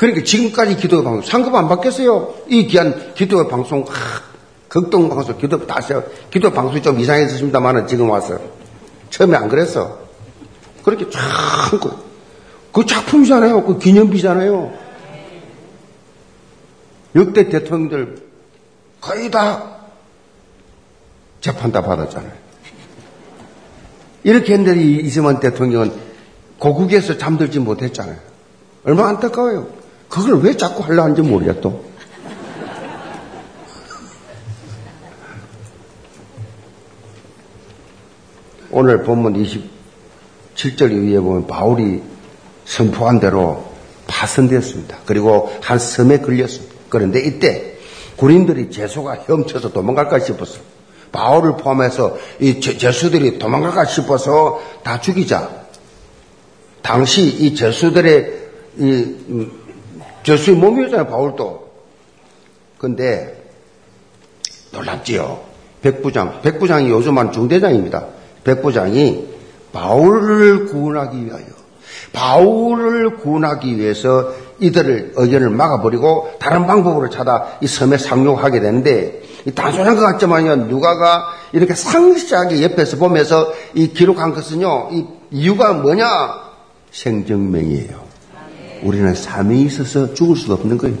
그러니까 0.00 0.24
지금까지 0.24 0.76
기독교 0.78 1.04
방송 1.04 1.20
상급 1.20 1.54
안 1.54 1.68
받겠어요. 1.68 2.34
이 2.48 2.66
귀한 2.68 3.12
기독교 3.12 3.46
방송, 3.46 3.84
아, 3.86 3.92
극동 4.66 5.10
방송, 5.10 5.36
기독교 5.36 5.66
다 5.66 5.76
하셔요. 5.76 6.04
기독교 6.30 6.54
방송이 6.54 6.80
좀 6.80 6.98
이상했습니다만은 6.98 7.86
지금 7.86 8.08
와서. 8.08 8.38
처음에 9.10 9.36
안 9.36 9.50
그랬어. 9.50 9.98
그렇게 10.82 11.10
쫙, 11.10 11.20
그 12.72 12.86
작품이잖아요. 12.86 13.62
그 13.64 13.78
기념비잖아요. 13.78 14.72
역대 17.16 17.50
대통령들 17.50 18.22
거의 19.02 19.30
다 19.30 19.80
재판 21.42 21.72
다 21.72 21.82
받았잖아요. 21.82 22.32
이렇게 24.22 24.54
했는데 24.54 24.80
이승만 24.82 25.40
대통령은 25.40 25.92
고국에서 26.58 27.18
잠들지 27.18 27.58
못했잖아요. 27.58 28.16
얼마나 28.84 29.10
안타까워요. 29.10 29.79
그걸 30.10 30.40
왜 30.42 30.56
자꾸 30.56 30.82
하려 30.82 31.04
하는지 31.04 31.22
모르겠어. 31.22 31.80
오늘 38.72 39.02
본문 39.02 39.34
27절 39.34 40.90
위에 40.90 41.18
보면 41.20 41.46
바울이 41.46 42.02
선포한 42.64 43.20
대로 43.20 43.72
파손되었습니다. 44.06 44.98
그리고 45.06 45.50
한 45.62 45.78
섬에 45.78 46.18
걸렸습니다. 46.18 46.74
그런데 46.88 47.20
이때 47.20 47.78
군인들이 48.16 48.70
제수가 48.70 49.24
헤엄쳐서 49.28 49.72
도망갈까 49.72 50.18
싶었어. 50.18 50.58
바울을 51.12 51.56
포함해서 51.56 52.16
이 52.40 52.60
제수들이 52.60 53.38
도망갈까 53.38 53.84
싶어서 53.84 54.60
다 54.84 55.00
죽이자. 55.00 55.50
당시 56.82 57.22
이 57.22 57.54
제수들의 57.54 58.40
이 58.78 59.50
음, 60.30 60.36
제수의 60.36 60.56
몸이었잖아요, 60.56 61.06
바울도. 61.08 61.70
근데 62.78 63.36
놀랍지요. 64.72 65.40
백부장, 65.82 66.40
백부장이 66.42 66.88
요즘한 66.90 67.32
중대장입니다. 67.32 68.06
백부장이 68.44 69.28
바울을 69.72 70.66
구원하기 70.66 71.26
위하여 71.26 71.44
바울을 72.12 73.18
구원하기 73.18 73.78
위해서 73.78 74.32
이들을 74.58 75.12
의견을 75.16 75.50
막아버리고 75.50 76.32
다른 76.38 76.66
방법으로 76.66 77.08
찾아 77.08 77.58
이 77.60 77.66
섬에 77.66 77.98
상륙하게 77.98 78.60
되는데 78.60 79.22
단순한 79.54 79.96
것 79.96 80.02
같지만요 80.02 80.56
누가가 80.56 81.28
이렇게 81.52 81.74
상시하게 81.74 82.62
옆에서 82.62 82.96
보면서 82.96 83.52
이 83.74 83.92
기록한 83.92 84.34
것은요 84.34 84.88
이 84.92 85.06
이유가 85.30 85.72
뭐냐 85.72 86.06
생정명이에요. 86.90 88.09
우리는 88.82 89.14
사명이 89.14 89.62
있어서 89.62 90.14
죽을 90.14 90.36
수 90.36 90.52
없는 90.52 90.78
거예요. 90.78 90.96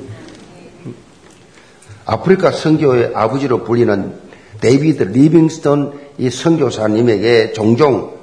아프리카 2.06 2.50
선교의 2.50 3.12
아버지로 3.14 3.64
불리는 3.64 4.14
데이비드 4.60 5.04
리빙스턴 5.04 5.98
이 6.18 6.28
선교사님에게 6.30 7.52
종종 7.52 8.18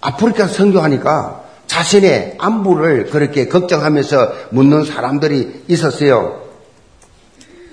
아프리카 0.00 0.48
선교하니까 0.48 1.44
자신의 1.66 2.36
안부를 2.38 3.06
그렇게 3.06 3.48
걱정하면서 3.48 4.32
묻는 4.50 4.84
사람들이 4.84 5.64
있었어요. 5.68 6.42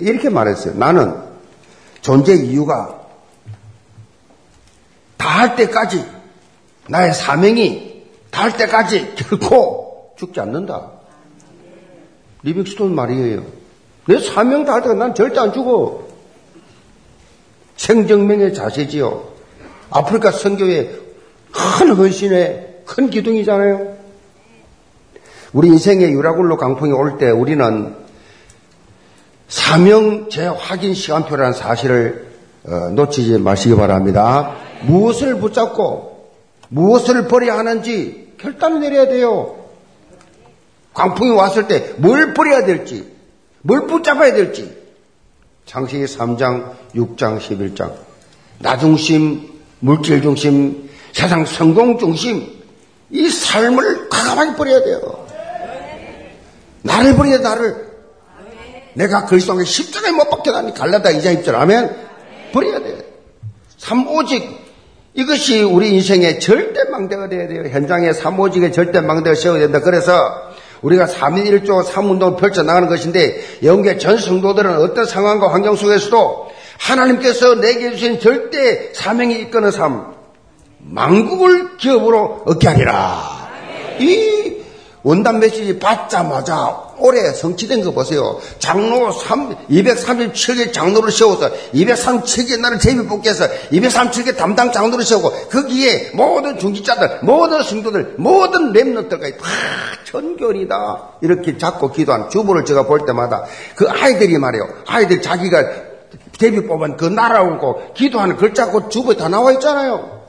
이렇게 0.00 0.28
말했어요. 0.28 0.74
나는 0.74 1.14
존재 2.02 2.34
이유가 2.34 3.00
다 5.16 5.34
할 5.34 5.56
때까지 5.56 6.04
나의 6.88 7.12
사명이 7.12 8.02
다 8.30 8.42
할 8.42 8.56
때까지 8.56 9.14
결코 9.16 9.83
죽지 10.16 10.40
않는다. 10.40 10.90
리빙스톤 12.42 12.94
말이에요. 12.94 13.42
내 14.06 14.18
사명 14.20 14.64
다할 14.64 14.82
때까지 14.82 14.98
난 14.98 15.14
절대 15.14 15.40
안 15.40 15.52
죽어. 15.52 16.04
생정명의 17.76 18.54
자세지요. 18.54 19.24
아프리카 19.90 20.30
선교의 20.30 21.00
큰 21.52 21.92
헌신의 21.94 22.82
큰 22.86 23.10
기둥이잖아요. 23.10 23.94
우리 25.52 25.68
인생의 25.68 26.12
유라굴로 26.12 26.56
강풍이 26.56 26.92
올 26.92 27.16
때 27.18 27.30
우리는 27.30 27.94
사명 29.48 30.28
재확인 30.30 30.94
시간표라는 30.94 31.52
사실을 31.52 32.28
어, 32.66 32.88
놓치지 32.90 33.38
마시기 33.38 33.76
바랍니다. 33.76 34.56
무엇을 34.82 35.38
붙잡고 35.38 36.30
무엇을 36.70 37.28
버려야 37.28 37.58
하는지 37.58 38.32
결단을 38.38 38.80
내려야 38.80 39.06
돼요. 39.08 39.53
광풍이 40.94 41.30
왔을 41.32 41.68
때 41.68 41.94
뭘 41.98 42.32
버려야 42.34 42.64
될지, 42.64 43.12
뭘 43.62 43.86
붙잡아야 43.86 44.32
될지. 44.32 44.82
창세기 45.66 46.04
3장, 46.04 46.72
6장, 46.94 47.40
11장. 47.40 47.92
나 48.60 48.78
중심, 48.78 49.48
물질 49.80 50.22
중심, 50.22 50.88
세상 51.12 51.44
성공 51.44 51.98
중심, 51.98 52.46
이 53.10 53.28
삶을 53.28 54.08
과감하게 54.08 54.56
버려야 54.56 54.82
돼요. 54.84 55.26
나를 56.82 57.16
버려야 57.16 57.38
나를. 57.38 57.92
내가 58.94 59.24
그리스도의 59.24 59.66
십자가에 59.66 60.12
못 60.12 60.30
박혀가니 60.30 60.74
갈라다 60.74 61.10
이자 61.10 61.30
입절 61.32 61.56
하면 61.56 61.96
버려야 62.52 62.78
돼. 62.78 63.04
삼오직 63.78 64.62
이것이 65.14 65.62
우리 65.62 65.90
인생의 65.94 66.40
절대 66.40 66.84
망대가 66.90 67.28
돼야 67.28 67.48
돼요. 67.48 67.64
현장에 67.68 68.12
삼오직의 68.12 68.72
절대 68.72 69.00
망대가 69.00 69.34
세워야 69.34 69.60
된다. 69.60 69.80
그래서 69.80 70.12
우리가 70.84 71.06
3인 71.06 71.64
1조 71.64 71.84
3운동을 71.84 72.36
펼쳐나가는 72.36 72.88
것인데 72.88 73.40
영계 73.62 73.96
전 73.96 74.18
성도들은 74.18 74.76
어떤 74.76 75.06
상황과 75.06 75.52
환경 75.52 75.76
속에서도 75.76 76.50
하나님께서 76.78 77.54
내게 77.54 77.90
주신 77.92 78.20
절대 78.20 78.92
사명이 78.92 79.40
이끄는 79.40 79.70
삶, 79.70 80.14
망국을 80.78 81.78
기업으로 81.78 82.42
얻게 82.44 82.68
하리라. 82.68 83.48
이 83.98 84.56
원단 85.02 85.40
메시지 85.40 85.78
받자마자 85.78 86.83
올해 86.98 87.32
성취된 87.32 87.82
거 87.82 87.92
보세요. 87.92 88.40
장로 88.58 89.10
3, 89.12 89.66
237개 89.68 90.72
장로를 90.72 91.10
세워서 91.10 91.50
237개 91.74 92.60
나를 92.60 92.78
제비 92.78 93.06
뽑기해서 93.06 93.48
237개 93.72 94.36
담당 94.36 94.72
장로를 94.72 95.04
세우고 95.04 95.30
거기에 95.48 96.10
모든 96.14 96.58
중지자들, 96.58 97.20
모든 97.22 97.62
성도들, 97.62 98.14
모든 98.18 98.72
랩너들까지 98.72 99.38
다 99.38 99.44
전결이다. 100.04 101.18
이렇게 101.22 101.58
잡고 101.58 101.92
기도한 101.92 102.30
주부를 102.30 102.64
제가 102.64 102.84
볼 102.84 103.04
때마다 103.06 103.44
그 103.74 103.88
아이들이 103.88 104.38
말이에요. 104.38 104.68
아이들 104.86 105.20
자기가 105.20 105.64
제비 106.38 106.66
뽑은 106.66 106.96
그 106.96 107.04
날아오고 107.04 107.94
기도하는 107.94 108.36
글자고 108.36 108.88
주부에 108.88 109.16
다 109.16 109.28
나와 109.28 109.52
있잖아요. 109.52 110.22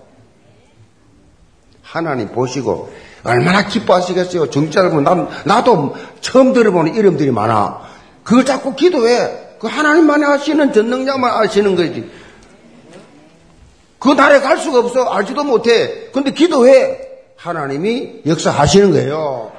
하나님 1.81 2.29
보시고 2.29 2.91
얼마나 3.25 3.65
기뻐하시겠어요. 3.65 4.49
정치자들 4.49 4.91
보면 4.91 5.27
나도 5.45 5.95
처음 6.21 6.53
들어보는 6.53 6.95
이름들이 6.95 7.31
많아. 7.31 7.81
그걸 8.23 8.45
자꾸 8.45 8.75
기도해. 8.75 9.57
그 9.59 9.67
하나님만이 9.67 10.23
하시는 10.23 10.71
전능자만 10.71 11.43
아시는 11.43 11.75
거지. 11.75 12.09
그 13.97 14.09
날에 14.09 14.39
갈 14.39 14.57
수가 14.57 14.79
없어. 14.79 15.05
알지도 15.05 15.43
못해. 15.43 16.09
근데 16.13 16.31
기도해. 16.31 16.99
하나님이 17.35 18.21
역사하시는 18.25 18.91
거예요. 18.91 19.51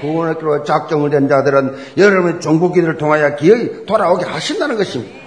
들어 0.00 0.64
작정을 0.64 1.10
된 1.10 1.28
자들은 1.28 1.76
여러분의 1.98 2.40
종국기들을 2.40 2.96
통하여 2.96 3.36
기어이 3.36 3.84
돌아오게 3.84 4.24
하신다는 4.24 4.78
것입니다. 4.78 5.20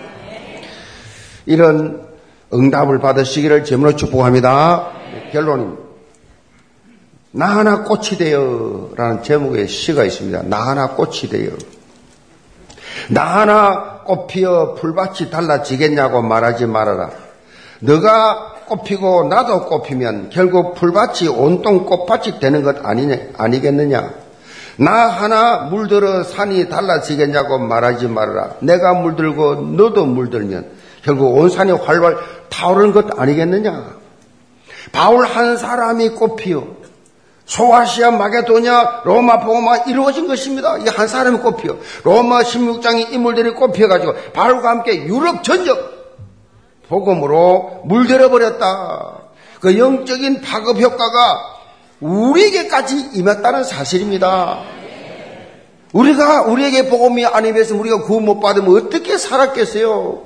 이런 1.46 2.08
응답을 2.52 3.00
받으시기를 3.00 3.66
제물로 3.66 3.96
축복합니다. 3.96 4.90
결론입니다. 5.32 5.83
나 7.36 7.48
하나 7.48 7.82
꽃이 7.84 8.10
되어 8.20 8.90
라는 8.96 9.24
제목의 9.24 9.68
시가 9.68 10.04
있습니다. 10.04 10.44
나 10.44 10.68
하나 10.68 10.90
꽃이 10.90 11.30
되어. 11.32 11.50
나 13.10 13.40
하나 13.40 14.02
꽃 14.06 14.28
피어 14.28 14.76
풀밭이 14.76 15.32
달라지겠냐고 15.32 16.22
말하지 16.22 16.68
말아라. 16.68 17.10
너가 17.80 18.54
꽃피고 18.68 19.28
나도 19.30 19.66
꽃피면 19.66 20.30
결국 20.30 20.76
풀밭이 20.76 21.28
온통 21.28 21.86
꽃밭이 21.86 22.40
되는 22.40 22.62
것 22.62 22.86
아니냐, 22.86 23.18
아니겠느냐? 23.36 24.14
나 24.78 24.92
하나 25.08 25.58
물들어 25.72 26.24
산이 26.24 26.70
달라지겠냐고 26.70 27.58
말하지 27.58 28.10
말아라. 28.10 28.58
내가 28.60 28.94
물들고 28.94 29.56
너도 29.56 30.06
물들면 30.06 30.68
결국 31.04 31.36
온 31.36 31.50
산이 31.50 31.72
활발 31.72 32.16
타오르는 32.50 32.92
것 32.94 33.20
아니겠느냐? 33.20 34.04
바울 34.92 35.26
한 35.26 35.58
사람이 35.58 36.10
꽃피어 36.10 36.83
소아시아 37.46 38.12
마게도냐 38.12 39.02
로마 39.04 39.40
복음화 39.42 39.78
이루어진 39.88 40.28
것입니다. 40.28 40.78
이 40.78 40.88
한 40.88 41.08
사람이 41.08 41.40
꼽혀 41.40 41.78
로마 42.04 42.42
16장의 42.42 43.12
인물들이 43.12 43.52
꼽혀가지고 43.52 44.14
바울과 44.34 44.70
함께 44.70 45.04
유럽 45.06 45.44
전역 45.44 45.94
복음으로 46.88 47.82
물들어 47.86 48.30
버렸다. 48.30 49.20
그 49.60 49.78
영적인 49.78 50.42
파급 50.42 50.80
효과가 50.80 51.54
우리에게까지 52.02 53.12
임했다는 53.14 53.64
사실입니다. 53.64 54.62
우리가 55.94 56.44
우리에게 56.44 56.90
복음이 56.90 57.26
아니면서 57.26 57.76
우리가 57.76 58.02
구원 58.02 58.26
못 58.26 58.40
받으면 58.40 58.76
어떻게 58.76 59.18
살았겠어요? 59.18 60.24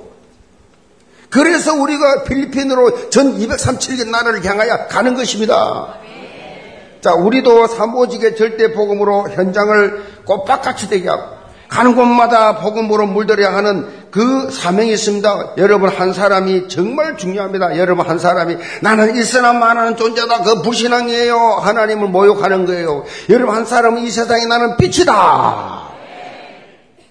그래서 1.30 1.74
우리가 1.74 2.24
필리핀으로 2.24 3.10
전 3.10 3.38
237개 3.38 4.08
나라를 4.08 4.44
향하여 4.44 4.86
가는 4.88 5.14
것입니다. 5.14 5.98
자, 7.08 7.14
우리도 7.14 7.68
사모직의 7.68 8.36
절대 8.36 8.72
복음으로 8.72 9.30
현장을 9.30 10.02
꽃밭같이 10.26 10.90
되게 10.90 11.08
하고 11.08 11.38
가는 11.66 11.96
곳마다 11.96 12.58
복음으로 12.58 13.06
물들여야 13.06 13.54
하는 13.54 13.86
그 14.10 14.50
사명이 14.50 14.92
있습니다. 14.92 15.54
여러분 15.56 15.88
한 15.88 16.12
사람이 16.12 16.68
정말 16.68 17.16
중요합니다. 17.16 17.78
여러분 17.78 18.06
한 18.06 18.18
사람이 18.18 18.58
나는 18.82 19.16
있으나 19.16 19.54
마나는 19.54 19.96
존재다. 19.96 20.42
그 20.42 20.60
불신앙이에요. 20.60 21.38
하나님을 21.38 22.08
모욕하는 22.08 22.66
거예요. 22.66 23.04
여러분 23.30 23.54
한 23.54 23.64
사람은 23.64 24.02
이 24.02 24.10
세상에 24.10 24.44
나는 24.44 24.76
빛이다. 24.76 25.88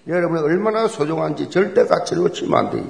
여러분이 0.07 0.43
얼마나 0.43 0.87
소중한지 0.87 1.49
절대 1.49 1.87
가치를 1.87 2.21
놓치면 2.21 2.55
안 2.55 2.69
돼요. 2.69 2.83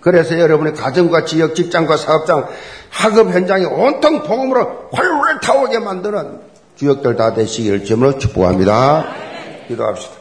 그래서 0.00 0.38
여러분의 0.38 0.74
가정과 0.74 1.24
지역, 1.24 1.54
직장과 1.54 1.96
사업장, 1.96 2.46
학업 2.90 3.30
현장이 3.30 3.64
온통 3.64 4.22
복음으로 4.22 4.88
활활 4.92 5.40
타오게 5.40 5.78
만드는 5.78 6.40
주역들 6.76 7.16
다 7.16 7.32
되시기를 7.34 7.84
주으로 7.84 8.18
축복합니다. 8.18 9.06
기도합시다. 9.68 10.14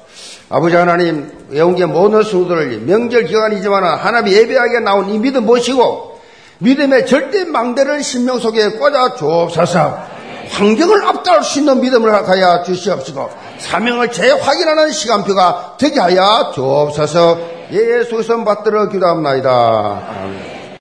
아버지 0.50 0.76
하나님, 0.76 1.32
외운계 1.50 1.86
모든 1.86 2.24
성도들 2.24 2.80
명절 2.82 3.26
기간이지만 3.26 3.84
하나님 3.84 4.34
예배하게 4.34 4.80
나온 4.80 5.10
이 5.10 5.20
믿음 5.20 5.46
모시고 5.46 6.20
믿음의 6.60 7.06
절대 7.06 7.46
망대를 7.46 8.04
신명 8.04 8.40
속에 8.40 8.72
꽂아 8.72 9.16
주옵소서. 9.16 10.20
환경을 10.50 11.08
압도할 11.08 11.44
수 11.44 11.60
있는 11.60 11.80
믿음을 11.80 12.12
하여 12.28 12.64
주시옵시고 12.64 13.30
사명을 13.60 14.12
재확인하는 14.12 14.92
시간표가 14.92 15.78
되게 15.80 16.00
하여 16.00 16.52
주옵소서. 16.54 17.38
예수선 17.72 18.46
받들어 18.46 18.90
기도합니다. 18.90 20.02
아멘. 20.24 20.59